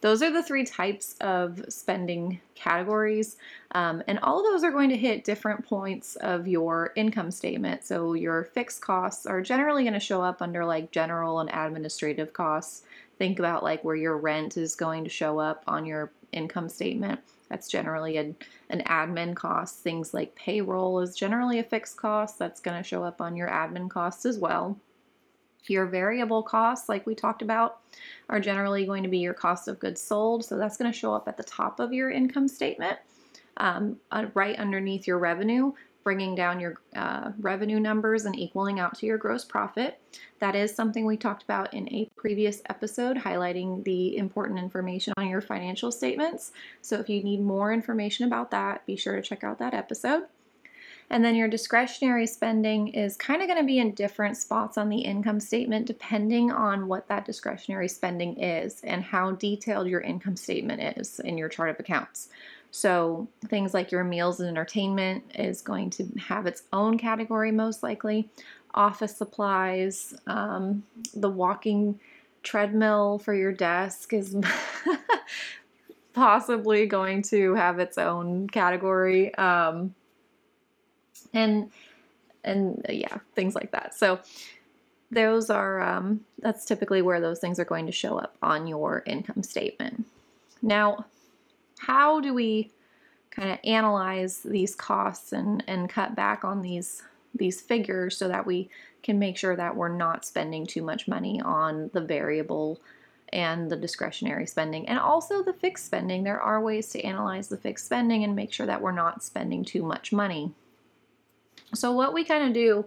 those 0.02 0.22
are 0.22 0.32
the 0.32 0.44
three 0.44 0.66
types 0.66 1.16
of 1.22 1.64
spending 1.70 2.42
categories, 2.56 3.38
um, 3.72 4.04
and 4.08 4.20
all 4.20 4.40
of 4.40 4.46
those 4.46 4.64
are 4.64 4.72
going 4.72 4.90
to 4.90 4.98
hit 4.98 5.24
different 5.24 5.66
points 5.66 6.16
of 6.18 6.48
your 6.48 6.92
income 6.96 7.32
statement. 7.32 7.84
So, 7.84 8.14
your 8.14 8.44
fixed 8.44 8.82
costs 8.82 9.26
are 9.26 9.42
generally 9.42 9.84
going 9.84 9.94
to 9.94 10.00
show 10.00 10.22
up 10.22 10.42
under 10.42 10.66
like 10.66 10.92
general 10.92 11.40
and 11.40 11.50
administrative 11.54 12.34
costs. 12.34 12.84
Think 13.18 13.40
about 13.40 13.64
like 13.64 13.84
where 13.84 13.96
your 13.96 14.18
rent 14.18 14.58
is 14.58 14.76
going 14.76 15.04
to 15.04 15.10
show 15.10 15.40
up 15.40 15.64
on 15.68 15.86
your 15.86 16.12
income 16.32 16.70
statement. 16.70 17.20
That's 17.50 17.68
generally 17.68 18.18
an, 18.18 18.36
an 18.70 18.82
admin 18.88 19.36
cost. 19.36 19.80
Things 19.80 20.14
like 20.14 20.36
payroll 20.36 21.00
is 21.02 21.16
generally 21.16 21.60
a 21.60 21.64
fixed 21.64 21.98
cost. 21.98 22.40
That's 22.40 22.62
going 22.62 22.82
to 22.82 22.88
show 22.88 23.04
up 23.04 23.20
on 23.22 23.36
your 23.36 23.50
admin 23.50 23.90
costs 23.90 24.26
as 24.26 24.40
well. 24.40 24.78
Your 25.68 25.86
variable 25.86 26.44
costs, 26.44 26.90
like 26.90 27.06
we 27.06 27.16
talked 27.16 27.42
about, 27.42 27.80
are 28.30 28.40
generally 28.40 28.86
going 28.86 29.04
to 29.04 29.10
be 29.10 29.20
your 29.20 29.34
cost 29.34 29.68
of 29.68 29.80
goods 29.80 30.02
sold. 30.02 30.44
So 30.44 30.58
that's 30.58 30.78
going 30.78 30.92
to 30.92 30.98
show 30.98 31.14
up 31.14 31.28
at 31.28 31.38
the 31.38 31.44
top 31.44 31.80
of 31.80 31.94
your 31.94 32.10
income 32.10 32.48
statement, 32.48 32.98
um, 33.58 33.98
uh, 34.12 34.26
right 34.34 34.58
underneath 34.58 35.08
your 35.08 35.20
revenue, 35.20 35.74
bringing 36.04 36.34
down 36.34 36.60
your 36.60 36.82
uh, 36.96 37.32
revenue 37.40 37.80
numbers 37.80 38.26
and 38.26 38.38
equaling 38.38 38.80
out 38.80 38.98
to 38.98 39.06
your 39.06 39.18
gross 39.18 39.46
profit. 39.46 40.00
That 40.40 40.56
is 40.56 40.74
something 40.74 41.06
we 41.06 41.18
talked 41.18 41.44
about 41.44 41.74
in 41.74 41.88
a 41.90 42.10
previous 42.16 42.62
episode, 42.70 43.18
highlighting 43.18 43.84
the 43.84 44.18
important 44.18 44.58
information 44.58 45.14
on 45.18 45.30
your 45.30 45.42
financial 45.42 45.92
statements. 45.92 46.54
So 46.82 47.00
if 47.00 47.08
you 47.08 47.24
need 47.24 47.42
more 47.42 47.72
information 47.72 48.26
about 48.26 48.50
that, 48.52 48.86
be 48.88 48.96
sure 48.96 49.16
to 49.16 49.22
check 49.22 49.44
out 49.44 49.60
that 49.60 49.76
episode. 49.76 50.24
And 51.12 51.26
then 51.26 51.36
your 51.36 51.50
discretionary 51.50 52.26
spending 52.26 52.88
is 52.88 53.18
kind 53.18 53.42
of 53.42 53.50
going 53.50 53.60
to 53.60 53.66
be 53.66 53.80
in 53.80 53.94
different 53.94 54.38
spots 54.38 54.78
on 54.78 54.88
the 54.88 55.02
income 55.02 55.42
statement 55.42 55.86
depending 55.86 56.52
on 56.52 56.88
what 56.88 57.10
that 57.10 57.26
discretionary 57.26 57.90
spending 57.90 58.42
is 58.42 58.80
and 58.86 59.04
how 59.04 59.32
detailed 59.32 59.90
your 59.90 60.00
income 60.00 60.38
statement 60.38 60.98
is 60.98 61.20
in 61.20 61.38
your 61.38 61.50
chart 61.50 61.70
of 61.70 61.80
accounts. 61.82 62.30
So, 62.74 63.28
things 63.48 63.74
like 63.74 63.92
your 63.92 64.06
meals 64.06 64.40
and 64.40 64.48
entertainment 64.48 65.26
is 65.36 65.62
going 65.62 65.90
to 65.92 66.08
have 66.28 66.46
its 66.46 66.64
own 66.72 66.98
category, 66.98 67.52
most 67.52 67.84
likely. 67.84 68.30
Office 68.74 69.18
supplies, 69.18 70.14
um, 70.28 70.84
the 71.14 71.30
walking 71.30 72.00
treadmill 72.42 73.20
for 73.20 73.34
your 73.34 73.52
desk 73.52 74.14
is 74.14 74.38
possibly 76.14 76.86
going 76.86 77.22
to 77.24 77.54
have 77.56 77.80
its 77.80 77.98
own 77.98 78.48
category. 78.48 79.36
Um, 79.36 79.94
and 81.34 81.72
and 82.44 82.86
uh, 82.90 82.92
yeah, 82.92 83.18
things 83.36 83.56
like 83.56 83.72
that. 83.72 83.94
So 83.94 84.20
those 85.12 85.50
are 85.50 85.82
um, 85.82 86.22
that's 86.40 86.66
typically 86.66 87.02
where 87.02 87.22
those 87.22 87.40
things 87.40 87.60
are 87.60 87.66
going 87.66 87.86
to 87.86 87.92
show 87.92 88.18
up 88.18 88.36
on 88.42 88.68
your 88.68 89.04
income 89.06 89.44
statement. 89.44 90.06
Now, 90.62 91.06
how 91.80 92.20
do 92.20 92.34
we 92.34 92.72
kind 93.30 93.52
of 93.52 93.60
analyze 93.64 94.40
these 94.40 94.76
costs 94.76 95.34
and 95.34 95.64
and 95.68 95.90
cut 95.90 96.16
back 96.16 96.44
on 96.44 96.62
these 96.62 97.04
these 97.34 97.62
figures 97.62 98.18
so 98.18 98.28
that 98.28 98.46
we 98.46 98.70
can 99.04 99.18
make 99.18 99.38
sure 99.38 99.56
that 99.56 99.76
we're 99.76 99.90
not 99.90 100.26
spending 100.26 100.66
too 100.66 100.82
much 100.82 101.08
money 101.08 101.42
on 101.42 101.90
the 101.94 102.02
variable 102.02 102.80
and 103.34 103.72
the 103.72 103.78
discretionary 103.78 104.46
spending 104.46 104.88
and 104.88 105.00
also 105.00 105.42
the 105.42 105.54
fixed 105.54 105.86
spending. 105.86 106.24
There 106.24 106.42
are 106.42 106.62
ways 106.62 106.90
to 106.90 107.02
analyze 107.02 107.48
the 107.48 107.58
fixed 107.58 107.86
spending 107.86 108.24
and 108.24 108.36
make 108.36 108.52
sure 108.52 108.66
that 108.66 108.82
we're 108.82 108.92
not 108.92 109.24
spending 109.24 109.64
too 109.64 109.84
much 109.84 110.12
money. 110.12 110.52
So, 111.74 111.92
what 111.92 112.14
we 112.14 112.24
kind 112.24 112.46
of 112.46 112.54
do, 112.54 112.86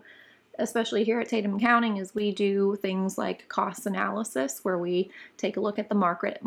especially 0.58 1.04
here 1.04 1.20
at 1.20 1.28
Tatum 1.28 1.56
Accounting, 1.56 1.96
is 1.96 2.14
we 2.14 2.32
do 2.32 2.76
things 2.76 3.16
like 3.18 3.48
cost 3.48 3.86
analysis 3.86 4.60
where 4.62 4.78
we 4.78 5.10
take 5.36 5.56
a 5.56 5.60
look 5.60 5.78
at 5.78 5.88
the 5.88 5.94
market 5.94 6.42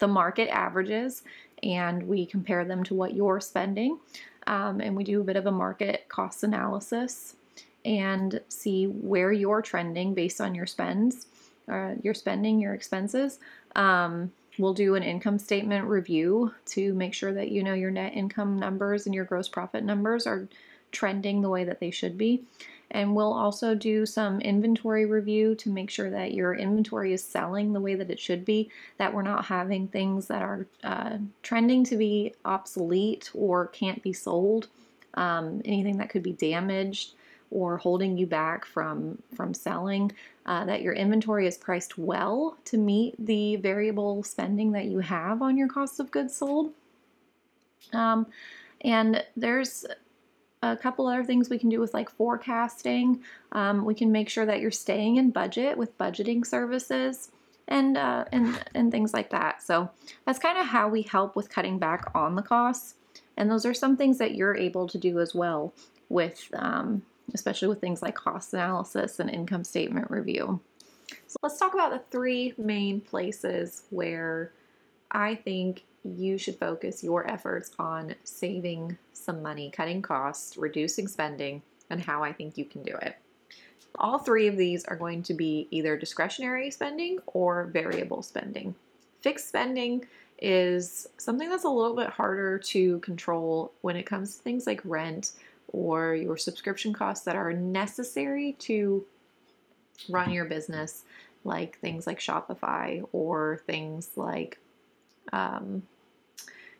the 0.00 0.08
market 0.08 0.48
averages 0.48 1.22
and 1.62 2.02
we 2.08 2.26
compare 2.26 2.64
them 2.64 2.82
to 2.84 2.94
what 2.94 3.14
you're 3.14 3.40
spending. 3.40 3.98
Um, 4.46 4.80
and 4.80 4.96
we 4.96 5.04
do 5.04 5.20
a 5.20 5.24
bit 5.24 5.36
of 5.36 5.46
a 5.46 5.52
market 5.52 6.08
cost 6.08 6.42
analysis 6.42 7.36
and 7.84 8.40
see 8.48 8.86
where 8.86 9.30
you're 9.30 9.62
trending 9.62 10.14
based 10.14 10.40
on 10.40 10.54
your 10.54 10.66
spends, 10.66 11.26
uh, 11.70 11.94
your 12.02 12.14
spending, 12.14 12.60
your 12.60 12.74
expenses. 12.74 13.38
Um, 13.76 14.32
we'll 14.58 14.74
do 14.74 14.94
an 14.94 15.02
income 15.02 15.38
statement 15.38 15.86
review 15.86 16.52
to 16.66 16.92
make 16.94 17.14
sure 17.14 17.32
that 17.32 17.50
you 17.50 17.62
know 17.62 17.74
your 17.74 17.90
net 17.90 18.14
income 18.14 18.58
numbers 18.58 19.06
and 19.06 19.14
your 19.14 19.24
gross 19.24 19.48
profit 19.48 19.84
numbers 19.84 20.26
are 20.26 20.48
trending 20.92 21.40
the 21.40 21.48
way 21.48 21.64
that 21.64 21.80
they 21.80 21.90
should 21.90 22.16
be. 22.18 22.44
And 22.92 23.14
we'll 23.14 23.32
also 23.32 23.74
do 23.74 24.04
some 24.04 24.40
inventory 24.40 25.06
review 25.06 25.54
to 25.56 25.70
make 25.70 25.90
sure 25.90 26.10
that 26.10 26.34
your 26.34 26.54
inventory 26.54 27.12
is 27.12 27.22
selling 27.22 27.72
the 27.72 27.80
way 27.80 27.94
that 27.94 28.10
it 28.10 28.18
should 28.18 28.44
be, 28.44 28.68
that 28.98 29.14
we're 29.14 29.22
not 29.22 29.44
having 29.44 29.86
things 29.86 30.26
that 30.26 30.42
are 30.42 30.66
uh, 30.82 31.18
trending 31.42 31.84
to 31.84 31.96
be 31.96 32.34
obsolete 32.44 33.30
or 33.32 33.68
can't 33.68 34.02
be 34.02 34.12
sold, 34.12 34.66
um, 35.14 35.62
anything 35.64 35.98
that 35.98 36.10
could 36.10 36.24
be 36.24 36.32
damaged 36.32 37.12
or 37.50 37.76
holding 37.78 38.16
you 38.16 38.26
back 38.26 38.64
from 38.64 39.20
from 39.34 39.52
selling 39.52 40.12
uh, 40.46 40.64
that 40.64 40.82
your 40.82 40.92
inventory 40.92 41.46
is 41.46 41.58
priced 41.58 41.98
well 41.98 42.56
to 42.64 42.78
meet 42.78 43.14
the 43.18 43.56
variable 43.56 44.22
spending 44.22 44.72
that 44.72 44.86
you 44.86 45.00
have 45.00 45.42
on 45.42 45.56
your 45.56 45.68
cost 45.68 46.00
of 46.00 46.10
goods 46.10 46.36
sold 46.36 46.72
um, 47.92 48.26
and 48.82 49.24
there's 49.36 49.84
a 50.62 50.76
couple 50.76 51.06
other 51.06 51.24
things 51.24 51.48
we 51.48 51.58
can 51.58 51.68
do 51.70 51.80
with 51.80 51.94
like 51.94 52.10
forecasting. 52.10 53.22
Um, 53.52 53.84
we 53.84 53.94
can 53.94 54.12
make 54.12 54.28
sure 54.28 54.44
that 54.46 54.60
you're 54.60 54.70
staying 54.70 55.16
in 55.16 55.30
budget 55.30 55.78
with 55.78 55.96
budgeting 55.96 56.44
services 56.44 57.30
and 57.68 57.96
uh, 57.96 58.24
and 58.32 58.60
and 58.74 58.90
things 58.90 59.14
like 59.14 59.30
that. 59.30 59.62
So 59.62 59.90
that's 60.26 60.38
kind 60.38 60.58
of 60.58 60.66
how 60.66 60.88
we 60.88 61.02
help 61.02 61.36
with 61.36 61.48
cutting 61.48 61.78
back 61.78 62.10
on 62.14 62.34
the 62.34 62.42
costs. 62.42 62.94
And 63.36 63.50
those 63.50 63.64
are 63.64 63.72
some 63.72 63.96
things 63.96 64.18
that 64.18 64.34
you're 64.34 64.56
able 64.56 64.86
to 64.88 64.98
do 64.98 65.18
as 65.18 65.34
well 65.34 65.72
with, 66.10 66.50
um, 66.54 67.02
especially 67.32 67.68
with 67.68 67.80
things 67.80 68.02
like 68.02 68.14
cost 68.14 68.52
analysis 68.52 69.18
and 69.18 69.30
income 69.30 69.64
statement 69.64 70.10
review. 70.10 70.60
So 71.26 71.36
let's 71.42 71.58
talk 71.58 71.72
about 71.72 71.90
the 71.90 72.02
three 72.10 72.54
main 72.58 73.00
places 73.00 73.84
where 73.90 74.52
I 75.10 75.36
think 75.36 75.84
you 76.04 76.38
should 76.38 76.56
focus 76.56 77.04
your 77.04 77.28
efforts 77.30 77.72
on 77.78 78.14
saving 78.24 78.96
some 79.12 79.42
money, 79.42 79.70
cutting 79.70 80.02
costs, 80.02 80.56
reducing 80.56 81.06
spending, 81.06 81.62
and 81.90 82.00
how 82.00 82.22
I 82.22 82.32
think 82.32 82.56
you 82.56 82.64
can 82.64 82.82
do 82.82 82.94
it. 83.02 83.16
All 83.96 84.18
three 84.18 84.46
of 84.46 84.56
these 84.56 84.84
are 84.84 84.96
going 84.96 85.22
to 85.24 85.34
be 85.34 85.68
either 85.70 85.96
discretionary 85.96 86.70
spending 86.70 87.18
or 87.26 87.64
variable 87.64 88.22
spending. 88.22 88.74
Fixed 89.20 89.48
spending 89.48 90.06
is 90.40 91.08
something 91.18 91.50
that's 91.50 91.64
a 91.64 91.68
little 91.68 91.96
bit 91.96 92.08
harder 92.08 92.58
to 92.58 92.98
control 93.00 93.72
when 93.82 93.96
it 93.96 94.04
comes 94.04 94.36
to 94.36 94.42
things 94.42 94.66
like 94.66 94.80
rent 94.84 95.32
or 95.68 96.14
your 96.14 96.36
subscription 96.36 96.92
costs 96.92 97.24
that 97.24 97.36
are 97.36 97.52
necessary 97.52 98.56
to 98.58 99.04
run 100.08 100.32
your 100.32 100.46
business, 100.46 101.04
like 101.44 101.78
things 101.78 102.06
like 102.06 102.18
Shopify 102.18 103.06
or 103.12 103.60
things 103.66 104.10
like 104.16 104.58
um, 105.32 105.82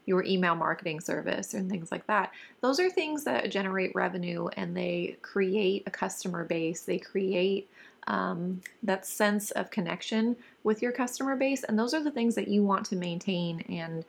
your 0.06 0.24
email 0.24 0.54
marketing 0.54 1.00
service 1.00 1.54
and 1.54 1.70
things 1.70 1.92
like 1.92 2.06
that. 2.06 2.32
Those 2.60 2.80
are 2.80 2.90
things 2.90 3.24
that 3.24 3.50
generate 3.50 3.94
revenue 3.94 4.48
and 4.56 4.76
they 4.76 5.16
create 5.22 5.84
a 5.86 5.90
customer 5.90 6.44
base. 6.44 6.82
They 6.82 6.98
create 6.98 7.68
um, 8.06 8.60
that 8.82 9.06
sense 9.06 9.50
of 9.52 9.70
connection 9.70 10.36
with 10.64 10.82
your 10.82 10.92
customer 10.92 11.36
base. 11.36 11.64
And 11.64 11.78
those 11.78 11.94
are 11.94 12.02
the 12.02 12.10
things 12.10 12.34
that 12.34 12.48
you 12.48 12.64
want 12.64 12.86
to 12.86 12.96
maintain 12.96 13.60
and 13.68 14.04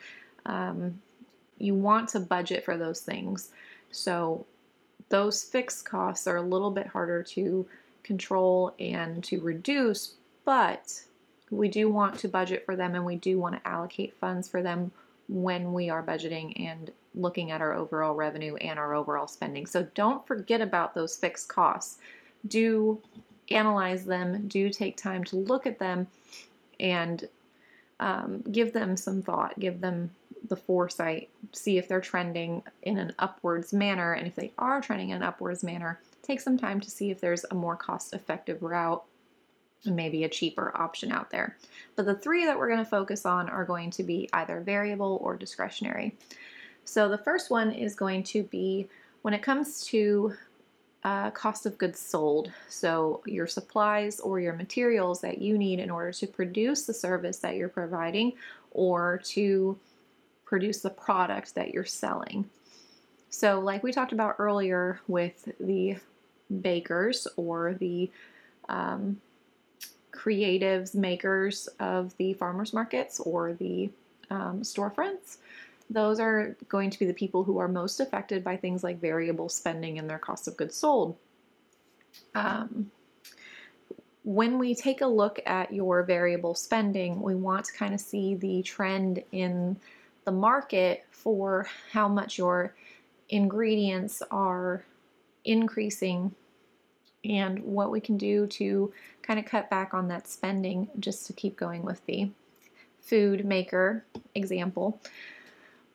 um, 0.45 1.01
you 1.59 1.75
want 1.75 2.09
to 2.09 2.19
budget 2.19 2.65
for 2.65 2.77
those 2.77 3.01
things. 3.01 3.51
So 3.91 4.45
those 5.09 5.43
fixed 5.43 5.85
costs 5.85 6.25
are 6.25 6.37
a 6.37 6.41
little 6.41 6.71
bit 6.71 6.87
harder 6.87 7.21
to 7.21 7.67
control 8.03 8.73
and 8.79 9.23
to 9.25 9.39
reduce, 9.41 10.15
but 10.45 11.03
we 11.51 11.67
do 11.67 11.89
want 11.89 12.17
to 12.19 12.27
budget 12.27 12.65
for 12.65 12.75
them 12.75 12.95
and 12.95 13.05
we 13.05 13.17
do 13.17 13.37
want 13.37 13.55
to 13.55 13.67
allocate 13.67 14.15
funds 14.19 14.47
for 14.47 14.63
them 14.63 14.91
when 15.27 15.73
we 15.73 15.89
are 15.89 16.01
budgeting 16.01 16.59
and 16.59 16.91
looking 17.13 17.51
at 17.51 17.61
our 17.61 17.73
overall 17.73 18.15
revenue 18.15 18.55
and 18.55 18.79
our 18.79 18.95
overall 18.95 19.27
spending. 19.27 19.65
So 19.65 19.85
don't 19.93 20.25
forget 20.25 20.61
about 20.61 20.95
those 20.95 21.15
fixed 21.15 21.49
costs. 21.49 21.99
Do 22.47 22.99
analyze 23.49 24.05
them, 24.05 24.47
do 24.47 24.69
take 24.69 24.95
time 24.95 25.23
to 25.25 25.35
look 25.35 25.67
at 25.67 25.77
them 25.77 26.07
and 26.79 27.27
um, 27.99 28.41
give 28.51 28.73
them 28.73 28.95
some 28.97 29.21
thought, 29.21 29.59
give 29.59 29.81
them 29.81 30.09
the 30.47 30.55
foresight, 30.55 31.29
see 31.51 31.77
if 31.77 31.87
they're 31.87 32.01
trending 32.01 32.63
in 32.81 32.97
an 32.97 33.13
upwards 33.19 33.73
manner. 33.73 34.13
And 34.13 34.25
if 34.25 34.35
they 34.35 34.51
are 34.57 34.81
trending 34.81 35.09
in 35.09 35.17
an 35.17 35.23
upwards 35.23 35.63
manner, 35.63 35.99
take 36.23 36.39
some 36.39 36.57
time 36.57 36.79
to 36.79 36.89
see 36.89 37.11
if 37.11 37.21
there's 37.21 37.45
a 37.51 37.55
more 37.55 37.75
cost 37.75 38.13
effective 38.13 38.63
route 38.63 39.03
maybe 39.85 40.23
a 40.23 40.29
cheaper 40.29 40.71
option 40.75 41.11
out 41.11 41.29
there. 41.29 41.57
But 41.95 42.05
the 42.05 42.15
three 42.15 42.45
that 42.45 42.57
we're 42.57 42.67
going 42.67 42.83
to 42.83 42.89
focus 42.89 43.25
on 43.25 43.49
are 43.49 43.65
going 43.65 43.89
to 43.91 44.03
be 44.03 44.29
either 44.33 44.61
variable 44.61 45.19
or 45.21 45.35
discretionary. 45.35 46.15
So 46.85 47.09
the 47.09 47.17
first 47.17 47.49
one 47.49 47.71
is 47.71 47.95
going 47.95 48.23
to 48.23 48.43
be 48.43 48.87
when 49.21 49.33
it 49.33 49.41
comes 49.41 49.83
to 49.87 50.33
uh, 51.03 51.31
cost 51.31 51.65
of 51.65 51.77
goods 51.77 51.99
sold. 51.99 52.51
So 52.69 53.21
your 53.25 53.47
supplies 53.47 54.19
or 54.19 54.39
your 54.39 54.53
materials 54.53 55.21
that 55.21 55.39
you 55.39 55.57
need 55.57 55.79
in 55.79 55.89
order 55.89 56.11
to 56.11 56.27
produce 56.27 56.85
the 56.85 56.93
service 56.93 57.37
that 57.39 57.55
you're 57.55 57.69
providing 57.69 58.33
or 58.71 59.19
to 59.25 59.77
produce 60.45 60.81
the 60.81 60.89
product 60.89 61.55
that 61.55 61.73
you're 61.73 61.85
selling. 61.85 62.49
So, 63.29 63.61
like 63.61 63.81
we 63.81 63.93
talked 63.93 64.11
about 64.11 64.35
earlier 64.37 64.99
with 65.07 65.47
the 65.59 65.95
bakers 66.61 67.27
or 67.37 67.73
the 67.79 68.11
um, 68.67 69.21
creatives, 70.11 70.93
makers 70.95 71.67
of 71.79 72.15
the 72.17 72.33
farmers 72.33 72.73
markets 72.73 73.19
or 73.19 73.53
the 73.53 73.89
um, 74.29 74.61
storefronts. 74.61 75.37
Those 75.89 76.19
are 76.19 76.55
going 76.69 76.89
to 76.89 76.99
be 76.99 77.05
the 77.05 77.13
people 77.13 77.43
who 77.43 77.57
are 77.57 77.67
most 77.67 77.99
affected 77.99 78.43
by 78.43 78.55
things 78.55 78.83
like 78.83 79.01
variable 79.01 79.49
spending 79.49 79.99
and 79.99 80.09
their 80.09 80.19
cost 80.19 80.47
of 80.47 80.55
goods 80.55 80.75
sold. 80.75 81.17
Um, 82.33 82.91
when 84.23 84.59
we 84.59 84.75
take 84.75 85.01
a 85.01 85.07
look 85.07 85.39
at 85.45 85.73
your 85.73 86.03
variable 86.03 86.55
spending, 86.55 87.21
we 87.21 87.35
want 87.35 87.65
to 87.65 87.73
kind 87.73 87.93
of 87.93 87.99
see 87.99 88.35
the 88.35 88.61
trend 88.61 89.23
in 89.31 89.77
the 90.25 90.31
market 90.31 91.05
for 91.09 91.67
how 91.91 92.07
much 92.07 92.37
your 92.37 92.75
ingredients 93.29 94.21
are 94.29 94.83
increasing 95.43 96.33
and 97.23 97.59
what 97.63 97.91
we 97.91 97.99
can 97.99 98.17
do 98.17 98.47
to 98.47 98.91
kind 99.21 99.39
of 99.39 99.45
cut 99.45 99.69
back 99.69 99.93
on 99.93 100.07
that 100.07 100.27
spending 100.27 100.89
just 100.99 101.27
to 101.27 101.33
keep 101.33 101.55
going 101.55 101.83
with 101.83 102.05
the 102.05 102.29
food 102.99 103.45
maker 103.45 104.03
example. 104.35 104.99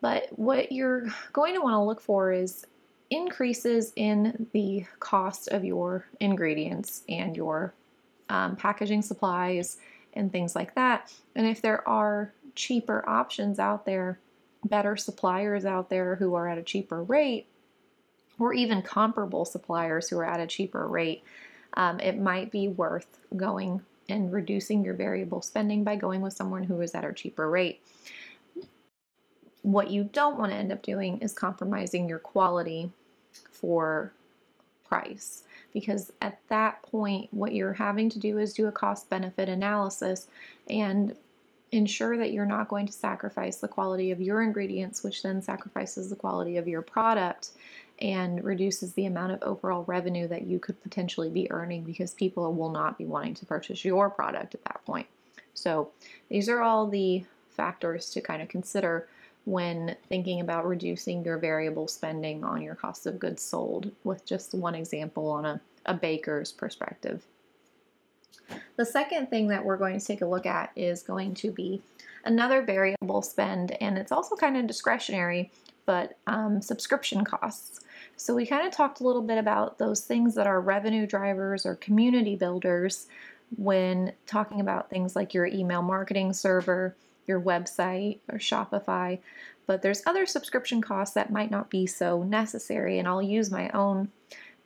But 0.01 0.29
what 0.37 0.73
you're 0.73 1.07
going 1.33 1.55
to 1.55 1.61
want 1.61 1.75
to 1.75 1.83
look 1.83 2.01
for 2.01 2.33
is 2.33 2.67
increases 3.11 3.93
in 3.97 4.49
the 4.53 4.85
cost 5.01 5.49
of 5.49 5.65
your 5.65 6.07
ingredients 6.21 7.03
and 7.09 7.37
your 7.37 7.73
um, 8.29 8.57
packaging 8.57 9.03
supplies 9.03 9.79
and 10.15 10.33
things 10.33 10.57
like 10.57 10.75
that. 10.75 11.13
And 11.35 11.47
if 11.47 11.63
there 11.63 11.87
are 11.89 12.33
cheaper 12.55 13.09
options 13.09 13.59
out 13.59 13.85
there, 13.85 14.19
better 14.65 14.97
suppliers 14.97 15.65
out 15.65 15.89
there 15.89 16.17
who 16.17 16.35
are 16.35 16.49
at 16.49 16.59
a 16.59 16.63
cheaper 16.63 17.03
rate, 17.03 17.47
or 18.39 18.53
even 18.53 18.83
comparable 18.83 19.45
suppliers 19.45 20.09
who 20.09 20.19
are 20.19 20.29
at 20.29 20.41
a 20.41 20.47
cheaper 20.47 20.87
rate, 20.87 21.23
um, 21.75 22.01
it 22.01 22.19
might 22.19 22.51
be 22.51 22.69
worth 22.69 23.19
going 23.37 23.83
and 24.09 24.33
reducing 24.33 24.85
your 24.85 24.95
variable 24.95 25.43
spending 25.43 25.85
by 25.85 25.97
going 25.97 26.21
with 26.21 26.33
someone 26.33 26.65
who 26.65 26.81
is 26.81 26.95
at 26.95 27.05
a 27.05 27.13
cheaper 27.13 27.49
rate. 27.49 27.81
What 29.63 29.91
you 29.91 30.05
don't 30.05 30.39
want 30.39 30.53
to 30.53 30.57
end 30.57 30.71
up 30.71 30.83
doing 30.83 31.19
is 31.19 31.33
compromising 31.33 32.09
your 32.09 32.21
quality 32.21 32.91
for 33.51 34.13
price 34.85 35.43
because 35.73 36.13
at 36.23 36.39
that 36.49 36.83
point, 36.83 37.29
what 37.33 37.53
you're 37.53 37.75
having 37.75 38.09
to 38.11 38.19
do 38.19 38.39
is 38.39 38.55
do 38.55 38.67
a 38.67 38.73
cost 38.73 39.11
benefit 39.11 39.49
analysis 39.49 40.29
and 40.71 41.15
ensure 41.73 42.17
that 42.17 42.33
you're 42.33 42.47
not 42.47 42.69
going 42.69 42.87
to 42.87 42.93
sacrifice 42.93 43.57
the 43.57 43.69
quality 43.69 44.11
of 44.11 44.21
your 44.21 44.43
ingredients, 44.43 45.03
which 45.03 45.23
then 45.23 45.43
sacrifices 45.43 46.09
the 46.09 46.17
quality 46.17 46.57
of 46.57 46.69
your 46.69 46.81
product 46.81 47.51
and 48.01 48.45
reduces 48.45 48.93
the 48.93 49.07
amount 49.07 49.33
of 49.33 49.43
overall 49.43 49.85
revenue 49.85 50.29
that 50.29 50.47
you 50.47 50.59
could 50.59 50.81
potentially 50.83 51.31
be 51.31 51.51
earning 51.51 51.83
because 51.83 52.13
people 52.15 52.53
will 52.53 52.71
not 52.71 52.99
be 52.99 53.05
wanting 53.05 53.35
to 53.35 53.47
purchase 53.47 53.85
your 53.85 54.11
product 54.11 54.55
at 54.55 54.65
that 54.65 54.85
point. 54.85 55.07
So, 55.55 55.91
these 56.29 56.49
are 56.49 56.61
all 56.61 56.87
the 56.87 57.25
factors 57.49 58.11
to 58.11 58.21
kind 58.21 58.43
of 58.43 58.49
consider 58.49 59.09
when 59.47 59.97
thinking 60.09 60.41
about 60.41 60.67
reducing 60.67 61.25
your 61.25 61.39
variable 61.39 61.89
spending 61.89 62.45
on 62.45 62.61
your 62.61 62.75
cost 62.75 63.07
of 63.07 63.19
goods 63.19 63.43
sold, 63.43 63.91
with 64.05 64.27
just 64.27 64.55
one 64.55 64.75
example 64.75 65.31
on 65.31 65.47
a, 65.47 65.61
a 65.87 65.95
baker's 65.95 66.53
perspective. 66.53 67.25
The 68.77 68.85
second 68.85 69.31
thing 69.31 69.49
that 69.49 69.65
we're 69.65 69.77
going 69.77 69.99
to 69.99 70.05
take 70.05 70.21
a 70.21 70.27
look 70.27 70.47
at 70.47 70.71
is 70.77 71.03
going 71.03 71.35
to 71.35 71.51
be 71.51 71.81
another 72.25 72.61
variable 72.61 73.23
spend, 73.23 73.73
and 73.81 73.97
it's 73.97 74.13
also 74.13 74.35
kind 74.35 74.57
of 74.57 74.67
discretionary, 74.67 75.51
but 75.87 76.19
um, 76.27 76.61
subscription 76.61 77.25
costs. 77.25 77.81
So, 78.17 78.35
we 78.35 78.47
kind 78.47 78.67
of 78.67 78.73
talked 78.73 79.01
a 79.01 79.05
little 79.05 79.23
bit 79.23 79.39
about 79.39 79.79
those 79.79 80.01
things 80.01 80.35
that 80.35 80.47
are 80.47 80.61
revenue 80.61 81.07
drivers 81.07 81.65
or 81.65 81.77
community 81.77 82.37
builders 82.37 83.07
when 83.57 84.13
talking 84.27 84.61
about 84.61 84.91
things 84.91 85.15
like 85.15 85.33
your 85.33 85.47
email 85.47 85.83
marketing 85.83 86.33
server, 86.33 86.97
your 87.27 87.41
website, 87.41 88.19
or 88.29 88.39
Shopify. 88.39 89.19
But 89.67 89.83
there's 89.83 90.03
other 90.07 90.27
subscription 90.27 90.81
costs 90.81 91.15
that 91.15 91.33
might 91.33 91.51
not 91.51 91.71
be 91.71 91.87
so 91.87 92.23
necessary, 92.23 92.99
and 92.99 93.07
I'll 93.09 93.23
use 93.23 93.51
my 93.51 93.69
own 93.71 94.11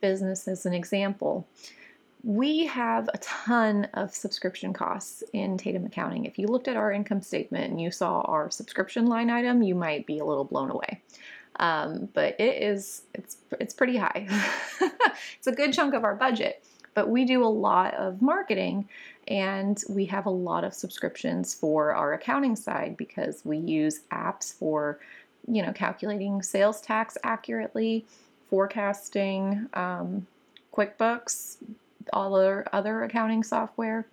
business 0.01 0.49
as 0.49 0.65
an 0.67 0.73
example 0.73 1.47
we 2.23 2.67
have 2.67 3.09
a 3.15 3.19
ton 3.19 3.87
of 3.95 4.15
subscription 4.15 4.73
costs 4.73 5.23
in 5.33 5.57
Tatum 5.57 5.87
Accounting. 5.87 6.27
If 6.27 6.39
you 6.39 6.49
looked 6.49 6.69
at 6.69 6.77
our 6.77 6.93
income 6.93 7.23
statement 7.23 7.71
and 7.71 7.81
you 7.81 7.91
saw 7.91 8.21
our 8.23 8.51
subscription 8.51 9.07
line 9.07 9.31
item, 9.31 9.63
you 9.63 9.75
might 9.75 10.07
be 10.07 10.19
a 10.19 10.25
little 10.25 10.45
blown 10.45 10.71
away. 10.71 11.01
Um, 11.57 12.09
but 12.15 12.39
it 12.39 12.63
is 12.63 13.03
it's 13.15 13.39
it's 13.59 13.75
pretty 13.75 13.97
high. 13.97 14.27
it's 15.39 15.47
a 15.47 15.53
good 15.53 15.73
chunk 15.73 15.95
of 15.95 16.05
our 16.05 16.15
budget. 16.15 16.65
But 16.95 17.09
we 17.09 17.25
do 17.25 17.45
a 17.45 17.47
lot 17.47 17.95
of 17.95 18.21
marketing 18.21 18.89
and 19.29 19.83
we 19.89 20.05
have 20.07 20.27
a 20.27 20.31
lot 20.31 20.65
of 20.65 20.75
subscriptions 20.75 21.55
for 21.55 21.95
our 21.95 22.15
accounting 22.15 22.57
side 22.57 22.97
because 22.97 23.43
we 23.45 23.59
use 23.59 24.01
apps 24.13 24.53
for 24.53 24.99
you 25.49 25.63
know 25.63 25.73
calculating 25.73 26.43
sales 26.43 26.81
tax 26.81 27.17
accurately, 27.23 28.05
forecasting, 28.49 29.69
um, 29.75 30.27
QuickBooks, 30.75 31.57
all 32.13 32.35
our 32.37 32.67
other 32.73 33.03
accounting 33.05 33.43
software, 33.43 34.07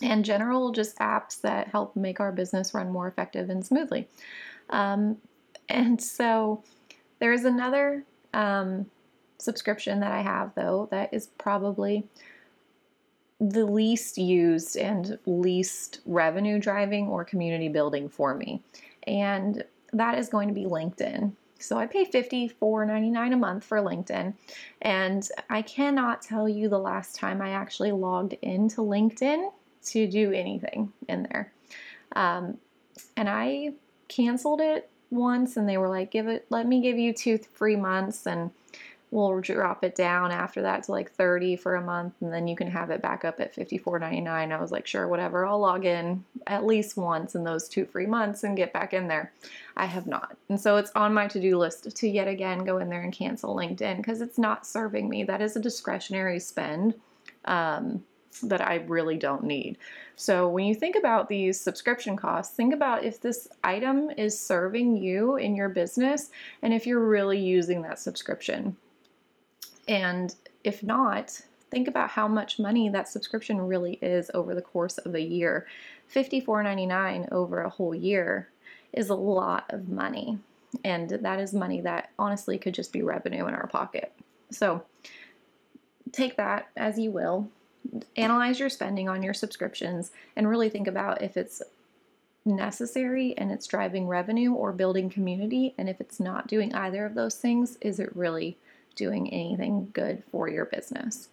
and 0.00 0.24
general 0.24 0.72
just 0.72 0.96
apps 0.98 1.40
that 1.42 1.68
help 1.68 1.94
make 1.96 2.20
our 2.20 2.32
business 2.32 2.74
run 2.74 2.90
more 2.90 3.08
effective 3.08 3.50
and 3.50 3.64
smoothly. 3.64 4.08
Um, 4.70 5.18
and 5.68 6.00
so 6.00 6.62
there 7.18 7.32
is 7.32 7.44
another 7.44 8.04
um, 8.32 8.86
subscription 9.38 10.00
that 10.00 10.12
I 10.12 10.22
have, 10.22 10.54
though, 10.54 10.88
that 10.90 11.12
is 11.12 11.26
probably 11.38 12.04
the 13.40 13.66
least 13.66 14.18
used 14.18 14.76
and 14.76 15.18
least 15.26 16.00
revenue 16.06 16.58
driving 16.58 17.08
or 17.08 17.24
community 17.24 17.68
building 17.68 18.08
for 18.08 18.34
me. 18.34 18.62
And 19.06 19.64
that 19.92 20.16
is 20.18 20.28
going 20.28 20.48
to 20.48 20.54
be 20.54 20.64
LinkedIn. 20.64 21.32
So 21.62 21.78
I 21.78 21.86
pay 21.86 22.04
$54.99 22.04 23.32
a 23.32 23.36
month 23.36 23.64
for 23.64 23.78
LinkedIn. 23.78 24.34
And 24.82 25.28
I 25.48 25.62
cannot 25.62 26.22
tell 26.22 26.48
you 26.48 26.68
the 26.68 26.78
last 26.78 27.14
time 27.14 27.40
I 27.40 27.50
actually 27.50 27.92
logged 27.92 28.34
into 28.42 28.80
LinkedIn 28.80 29.50
to 29.86 30.06
do 30.06 30.32
anything 30.32 30.92
in 31.08 31.24
there. 31.24 31.52
Um, 32.14 32.58
and 33.16 33.28
I 33.28 33.72
canceled 34.08 34.60
it 34.60 34.90
once 35.10 35.56
and 35.56 35.68
they 35.68 35.78
were 35.78 35.88
like, 35.88 36.10
give 36.10 36.28
it, 36.28 36.46
let 36.50 36.66
me 36.66 36.80
give 36.80 36.98
you 36.98 37.12
two 37.12 37.38
free 37.38 37.76
months. 37.76 38.26
And 38.26 38.50
we'll 39.12 39.40
drop 39.40 39.84
it 39.84 39.94
down 39.94 40.32
after 40.32 40.62
that 40.62 40.82
to 40.82 40.90
like 40.90 41.12
30 41.12 41.56
for 41.56 41.76
a 41.76 41.84
month 41.84 42.14
and 42.22 42.32
then 42.32 42.48
you 42.48 42.56
can 42.56 42.66
have 42.66 42.90
it 42.90 43.02
back 43.02 43.24
up 43.24 43.38
at 43.40 43.54
54.99 43.54 44.26
i 44.26 44.60
was 44.60 44.72
like 44.72 44.86
sure 44.86 45.06
whatever 45.06 45.46
i'll 45.46 45.60
log 45.60 45.84
in 45.84 46.24
at 46.46 46.64
least 46.64 46.96
once 46.96 47.34
in 47.34 47.44
those 47.44 47.68
two 47.68 47.84
free 47.84 48.06
months 48.06 48.42
and 48.42 48.56
get 48.56 48.72
back 48.72 48.94
in 48.94 49.06
there 49.06 49.32
i 49.76 49.84
have 49.84 50.06
not 50.06 50.36
and 50.48 50.60
so 50.60 50.76
it's 50.78 50.90
on 50.96 51.14
my 51.14 51.28
to-do 51.28 51.58
list 51.58 51.94
to 51.94 52.08
yet 52.08 52.26
again 52.26 52.64
go 52.64 52.78
in 52.78 52.88
there 52.88 53.02
and 53.02 53.12
cancel 53.12 53.54
linkedin 53.54 53.98
because 53.98 54.22
it's 54.22 54.38
not 54.38 54.66
serving 54.66 55.08
me 55.08 55.22
that 55.22 55.42
is 55.42 55.56
a 55.56 55.60
discretionary 55.60 56.40
spend 56.40 56.94
um, 57.44 58.02
that 58.42 58.62
I 58.62 58.76
really 58.76 59.18
don't 59.18 59.44
need. 59.44 59.76
So, 60.16 60.48
when 60.48 60.64
you 60.64 60.74
think 60.74 60.96
about 60.96 61.28
these 61.28 61.60
subscription 61.60 62.16
costs, 62.16 62.54
think 62.54 62.72
about 62.72 63.04
if 63.04 63.20
this 63.20 63.48
item 63.62 64.10
is 64.16 64.38
serving 64.38 64.96
you 64.96 65.36
in 65.36 65.54
your 65.54 65.68
business 65.68 66.30
and 66.62 66.72
if 66.72 66.86
you're 66.86 67.06
really 67.06 67.38
using 67.38 67.82
that 67.82 67.98
subscription. 67.98 68.76
And 69.88 70.34
if 70.64 70.82
not, 70.82 71.40
think 71.70 71.88
about 71.88 72.10
how 72.10 72.28
much 72.28 72.58
money 72.58 72.88
that 72.90 73.08
subscription 73.08 73.60
really 73.60 73.94
is 73.94 74.30
over 74.34 74.54
the 74.54 74.62
course 74.62 74.98
of 74.98 75.14
a 75.14 75.20
year. 75.20 75.66
$54.99 76.14 77.32
over 77.32 77.62
a 77.62 77.70
whole 77.70 77.94
year 77.94 78.50
is 78.92 79.08
a 79.08 79.14
lot 79.14 79.64
of 79.70 79.88
money. 79.88 80.38
And 80.84 81.10
that 81.10 81.40
is 81.40 81.52
money 81.52 81.80
that 81.80 82.10
honestly 82.18 82.58
could 82.58 82.74
just 82.74 82.92
be 82.92 83.02
revenue 83.02 83.46
in 83.46 83.54
our 83.54 83.66
pocket. 83.66 84.12
So 84.50 84.84
take 86.12 86.36
that 86.36 86.68
as 86.76 86.98
you 86.98 87.10
will. 87.10 87.48
Analyze 88.16 88.60
your 88.60 88.68
spending 88.68 89.08
on 89.08 89.22
your 89.22 89.34
subscriptions 89.34 90.12
and 90.36 90.48
really 90.48 90.68
think 90.68 90.86
about 90.86 91.22
if 91.22 91.36
it's 91.36 91.62
necessary 92.44 93.36
and 93.38 93.50
it's 93.50 93.66
driving 93.66 94.06
revenue 94.06 94.52
or 94.52 94.72
building 94.72 95.10
community. 95.10 95.74
And 95.78 95.88
if 95.88 96.00
it's 96.00 96.20
not 96.20 96.46
doing 96.46 96.74
either 96.74 97.04
of 97.04 97.14
those 97.14 97.36
things, 97.36 97.76
is 97.80 97.98
it 97.98 98.14
really 98.14 98.58
doing 98.94 99.32
anything 99.32 99.90
good 99.92 100.22
for 100.30 100.48
your 100.48 100.66
business. 100.66 101.28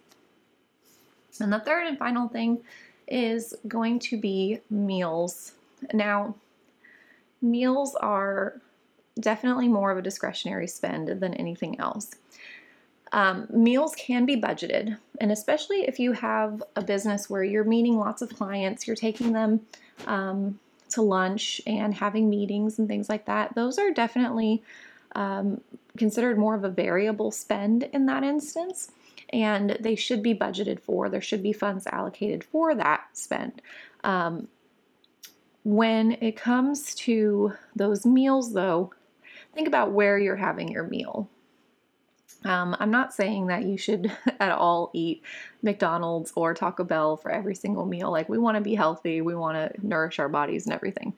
And 1.40 1.52
the 1.52 1.60
third 1.60 1.86
and 1.86 1.98
final 1.98 2.28
thing 2.28 2.58
is 3.08 3.54
going 3.66 3.98
to 4.00 4.20
be 4.20 4.60
meals. 4.68 5.52
Now, 5.92 6.34
meals 7.40 7.94
are 7.96 8.60
definitely 9.18 9.68
more 9.68 9.90
of 9.90 9.98
a 9.98 10.02
discretionary 10.02 10.66
spend 10.66 11.08
than 11.08 11.34
anything 11.34 11.78
else. 11.80 12.10
Um, 13.12 13.48
meals 13.50 13.94
can 13.96 14.24
be 14.24 14.40
budgeted, 14.40 14.96
and 15.20 15.32
especially 15.32 15.82
if 15.88 15.98
you 15.98 16.12
have 16.12 16.62
a 16.76 16.82
business 16.82 17.28
where 17.28 17.42
you're 17.42 17.64
meeting 17.64 17.98
lots 17.98 18.22
of 18.22 18.28
clients, 18.30 18.86
you're 18.86 18.94
taking 18.94 19.32
them 19.32 19.60
um, 20.06 20.60
to 20.90 21.02
lunch 21.02 21.60
and 21.66 21.94
having 21.94 22.30
meetings 22.30 22.78
and 22.78 22.86
things 22.86 23.08
like 23.08 23.26
that, 23.26 23.54
those 23.54 23.78
are 23.78 23.90
definitely 23.90 24.62
um, 25.16 25.60
considered 25.96 26.38
more 26.38 26.54
of 26.54 26.64
a 26.64 26.70
variable 26.70 27.30
spend 27.30 27.84
in 27.92 28.06
that 28.06 28.22
instance, 28.22 28.92
and 29.32 29.76
they 29.80 29.94
should 29.94 30.22
be 30.22 30.34
budgeted 30.34 30.80
for. 30.80 31.08
There 31.08 31.20
should 31.20 31.42
be 31.42 31.52
funds 31.52 31.86
allocated 31.86 32.44
for 32.44 32.74
that 32.74 33.08
spend. 33.12 33.62
Um, 34.04 34.48
when 35.64 36.12
it 36.20 36.36
comes 36.36 36.94
to 36.96 37.52
those 37.76 38.06
meals, 38.06 38.52
though, 38.52 38.92
think 39.54 39.68
about 39.68 39.92
where 39.92 40.18
you're 40.18 40.36
having 40.36 40.68
your 40.68 40.84
meal. 40.84 41.28
Um, 42.44 42.74
I'm 42.80 42.90
not 42.90 43.12
saying 43.12 43.48
that 43.48 43.64
you 43.64 43.76
should 43.76 44.10
at 44.40 44.52
all 44.52 44.90
eat 44.94 45.22
McDonald's 45.62 46.32
or 46.34 46.54
Taco 46.54 46.84
Bell 46.84 47.16
for 47.16 47.30
every 47.30 47.54
single 47.54 47.84
meal. 47.84 48.10
Like, 48.10 48.28
we 48.28 48.38
want 48.38 48.56
to 48.56 48.62
be 48.62 48.74
healthy, 48.74 49.20
we 49.20 49.34
want 49.34 49.56
to 49.56 49.86
nourish 49.86 50.18
our 50.18 50.28
bodies 50.28 50.64
and 50.64 50.74
everything. 50.74 51.12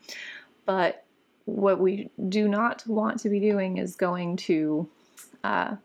But 0.64 1.04
what 1.44 1.81
we 1.81 2.11
do 2.28 2.48
not 2.48 2.87
want 2.87 3.20
to 3.20 3.28
be 3.28 3.40
doing 3.40 3.78
is 3.78 3.96
going 3.96 4.37
to 4.37 4.88
uh, 5.44 5.76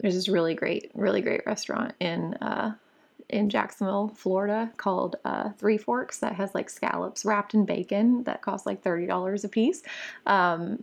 there's 0.00 0.14
this 0.14 0.28
really 0.28 0.54
great 0.54 0.90
really 0.94 1.20
great 1.20 1.46
restaurant 1.46 1.94
in 2.00 2.34
uh, 2.34 2.74
in 3.28 3.48
Jacksonville, 3.50 4.08
Florida 4.08 4.70
called 4.76 5.16
uh, 5.24 5.50
Three 5.58 5.78
Forks 5.78 6.18
that 6.20 6.34
has 6.34 6.54
like 6.54 6.68
scallops 6.68 7.24
wrapped 7.24 7.54
in 7.54 7.64
bacon 7.64 8.22
that 8.24 8.42
cost 8.42 8.66
like 8.66 8.82
$30 8.82 9.44
a 9.44 9.48
piece. 9.48 9.82
Um, 10.26 10.82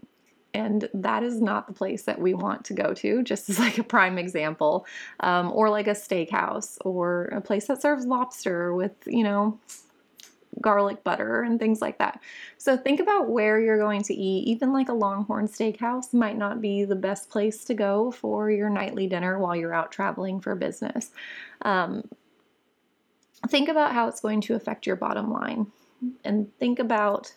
and 0.54 0.89
that 0.94 1.24
is 1.24 1.41
not 1.41 1.67
the 1.67 1.74
place 1.74 2.04
that 2.04 2.20
we 2.20 2.34
want 2.34 2.65
to 2.65 2.74
go 2.74 2.94
to, 2.96 3.24
just 3.24 3.50
as 3.50 3.58
like 3.60 3.78
a 3.78 3.84
prime 3.84 4.17
example. 4.17 4.86
Um, 5.22 5.52
or 5.54 5.70
like 5.70 5.88
a 5.88 5.91
steakhouse 5.91 6.78
or 6.82 7.26
a 7.26 7.41
place 7.41 7.67
that 7.67 7.82
serves 7.82 8.06
lobster 8.06 8.74
with, 8.74 8.96
you 9.06 9.24
know, 9.24 9.58
garlic 10.60 11.04
butter 11.04 11.44
and 11.44 11.60
things 11.60 11.82
like 11.82 11.98
that. 12.00 12.20
So 12.58 12.76
think 12.76 13.00
about 13.00 13.30
where 13.30 13.60
you're 13.60 13.78
going 13.78 14.04
to 14.04 14.14
eat. 14.14 14.48
Even 14.48 14.74
like 14.74 14.90
a 14.90 14.94
Longhorn 14.94 15.48
Steakhouse 15.48 16.14
might 16.14 16.38
not 16.38 16.62
be 16.62 16.84
the 16.84 16.96
best 16.96 17.30
place 17.30 17.64
to 17.66 17.74
go 17.74 18.12
for 18.12 18.52
your 18.52 18.70
nightly 18.70 19.08
dinner 19.08 19.40
while 19.40 19.56
you're 19.56 19.74
out 19.74 19.92
traveling 19.92 20.42
for 20.42 20.56
business. 20.56 21.12
Um, 21.62 22.04
think 23.48 23.70
about 23.70 23.94
how 23.94 24.08
it's 24.08 24.22
going 24.22 24.42
to 24.42 24.56
affect 24.56 24.86
your 24.86 24.96
bottom 24.96 25.32
line 25.32 25.68
and 26.24 26.48
think 26.60 26.80
about 26.80 27.34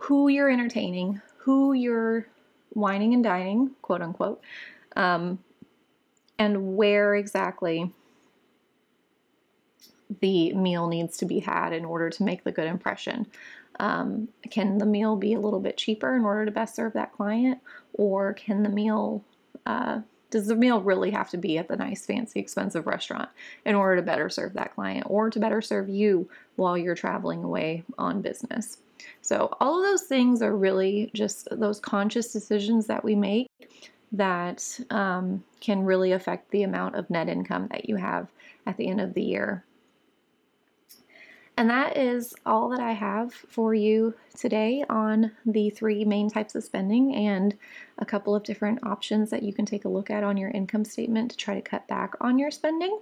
who 0.00 0.28
you're 0.28 0.50
entertaining, 0.50 1.20
who 1.38 1.72
you're 1.72 2.26
wining 2.74 3.14
and 3.14 3.24
dining, 3.24 3.70
quote 3.82 4.02
unquote, 4.02 4.42
um, 4.94 5.38
and 6.38 6.76
where 6.76 7.14
exactly 7.14 7.92
the 10.20 10.52
meal 10.54 10.88
needs 10.88 11.16
to 11.18 11.26
be 11.26 11.40
had 11.40 11.72
in 11.72 11.84
order 11.84 12.10
to 12.10 12.22
make 12.22 12.44
the 12.44 12.52
good 12.52 12.66
impression. 12.66 13.26
Um, 13.78 14.28
can 14.50 14.78
the 14.78 14.86
meal 14.86 15.16
be 15.16 15.34
a 15.34 15.40
little 15.40 15.60
bit 15.60 15.76
cheaper 15.76 16.16
in 16.16 16.24
order 16.24 16.44
to 16.44 16.50
best 16.50 16.76
serve 16.76 16.94
that 16.94 17.12
client, 17.12 17.60
or 17.92 18.32
can 18.32 18.62
the 18.62 18.68
meal 18.68 19.24
uh, 19.66 20.00
does 20.30 20.46
the 20.48 20.56
meal 20.56 20.80
really 20.82 21.10
have 21.12 21.30
to 21.30 21.36
be 21.36 21.56
at 21.56 21.68
the 21.68 21.76
nice, 21.76 22.04
fancy, 22.04 22.40
expensive 22.40 22.86
restaurant 22.86 23.28
in 23.64 23.74
order 23.74 23.96
to 23.96 24.02
better 24.02 24.28
serve 24.28 24.54
that 24.54 24.74
client 24.74 25.06
or 25.08 25.30
to 25.30 25.38
better 25.38 25.62
serve 25.62 25.88
you 25.88 26.28
while 26.56 26.76
you're 26.76 26.94
traveling 26.94 27.44
away 27.44 27.84
on 27.96 28.22
business? 28.22 28.78
So, 29.22 29.56
all 29.60 29.78
of 29.78 29.84
those 29.84 30.02
things 30.02 30.42
are 30.42 30.56
really 30.56 31.10
just 31.14 31.48
those 31.50 31.80
conscious 31.80 32.32
decisions 32.32 32.86
that 32.86 33.04
we 33.04 33.14
make 33.14 33.48
that 34.12 34.80
um, 34.90 35.44
can 35.60 35.84
really 35.84 36.12
affect 36.12 36.50
the 36.50 36.62
amount 36.62 36.96
of 36.96 37.10
net 37.10 37.28
income 37.28 37.68
that 37.70 37.88
you 37.88 37.96
have 37.96 38.28
at 38.66 38.76
the 38.76 38.88
end 38.88 39.00
of 39.00 39.14
the 39.14 39.22
year. 39.22 39.64
And 41.58 41.70
that 41.70 41.96
is 41.96 42.34
all 42.44 42.68
that 42.68 42.80
I 42.80 42.92
have 42.92 43.32
for 43.32 43.72
you 43.72 44.14
today 44.36 44.84
on 44.90 45.32
the 45.46 45.70
three 45.70 46.04
main 46.04 46.28
types 46.28 46.54
of 46.54 46.62
spending 46.62 47.14
and 47.14 47.56
a 47.98 48.04
couple 48.04 48.34
of 48.34 48.42
different 48.42 48.80
options 48.82 49.30
that 49.30 49.42
you 49.42 49.54
can 49.54 49.64
take 49.64 49.86
a 49.86 49.88
look 49.88 50.10
at 50.10 50.22
on 50.22 50.36
your 50.36 50.50
income 50.50 50.84
statement 50.84 51.30
to 51.30 51.36
try 51.38 51.54
to 51.54 51.62
cut 51.62 51.88
back 51.88 52.12
on 52.20 52.38
your 52.38 52.50
spending. 52.50 53.00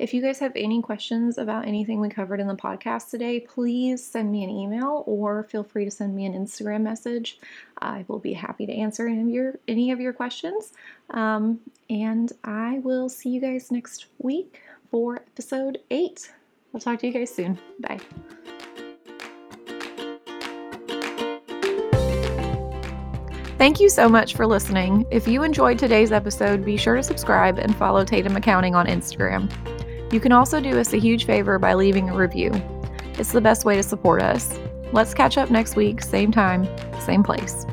If 0.00 0.12
you 0.12 0.20
guys 0.20 0.40
have 0.40 0.50
any 0.56 0.82
questions 0.82 1.38
about 1.38 1.68
anything 1.68 2.00
we 2.00 2.08
covered 2.08 2.40
in 2.40 2.48
the 2.48 2.56
podcast 2.56 3.10
today, 3.10 3.38
please 3.38 4.04
send 4.04 4.32
me 4.32 4.42
an 4.42 4.50
email 4.50 5.04
or 5.06 5.44
feel 5.44 5.62
free 5.62 5.84
to 5.84 5.90
send 5.92 6.16
me 6.16 6.26
an 6.26 6.34
Instagram 6.34 6.80
message. 6.80 7.38
I 7.80 8.04
will 8.08 8.18
be 8.18 8.32
happy 8.32 8.66
to 8.66 8.72
answer 8.72 9.06
any 9.06 9.20
of 9.20 9.28
your 9.28 9.60
any 9.68 9.92
of 9.92 10.00
your 10.00 10.12
questions. 10.12 10.72
Um, 11.10 11.60
and 11.88 12.32
I 12.42 12.80
will 12.80 13.08
see 13.08 13.28
you 13.28 13.40
guys 13.40 13.70
next 13.70 14.06
week 14.18 14.62
for 14.90 15.18
episode 15.18 15.78
eight. 15.92 16.32
I'll 16.74 16.80
talk 16.80 16.98
to 17.00 17.06
you 17.06 17.12
guys 17.12 17.32
soon. 17.32 17.58
Bye. 17.80 18.00
Thank 23.56 23.78
you 23.78 23.88
so 23.88 24.08
much 24.08 24.34
for 24.34 24.46
listening. 24.46 25.06
If 25.10 25.28
you 25.28 25.44
enjoyed 25.44 25.78
today's 25.78 26.10
episode, 26.10 26.64
be 26.64 26.76
sure 26.76 26.96
to 26.96 27.02
subscribe 27.02 27.58
and 27.58 27.74
follow 27.76 28.04
Tatum 28.04 28.36
Accounting 28.36 28.74
on 28.74 28.86
Instagram. 28.86 29.50
You 30.12 30.20
can 30.20 30.32
also 30.32 30.60
do 30.60 30.78
us 30.78 30.92
a 30.92 30.98
huge 30.98 31.24
favor 31.24 31.58
by 31.58 31.74
leaving 31.74 32.10
a 32.10 32.16
review. 32.16 32.50
It's 33.14 33.32
the 33.32 33.40
best 33.40 33.64
way 33.64 33.76
to 33.76 33.82
support 33.82 34.22
us. 34.22 34.58
Let's 34.92 35.14
catch 35.14 35.38
up 35.38 35.50
next 35.50 35.76
week, 35.76 36.02
same 36.02 36.32
time, 36.32 36.68
same 37.00 37.22
place. 37.22 37.64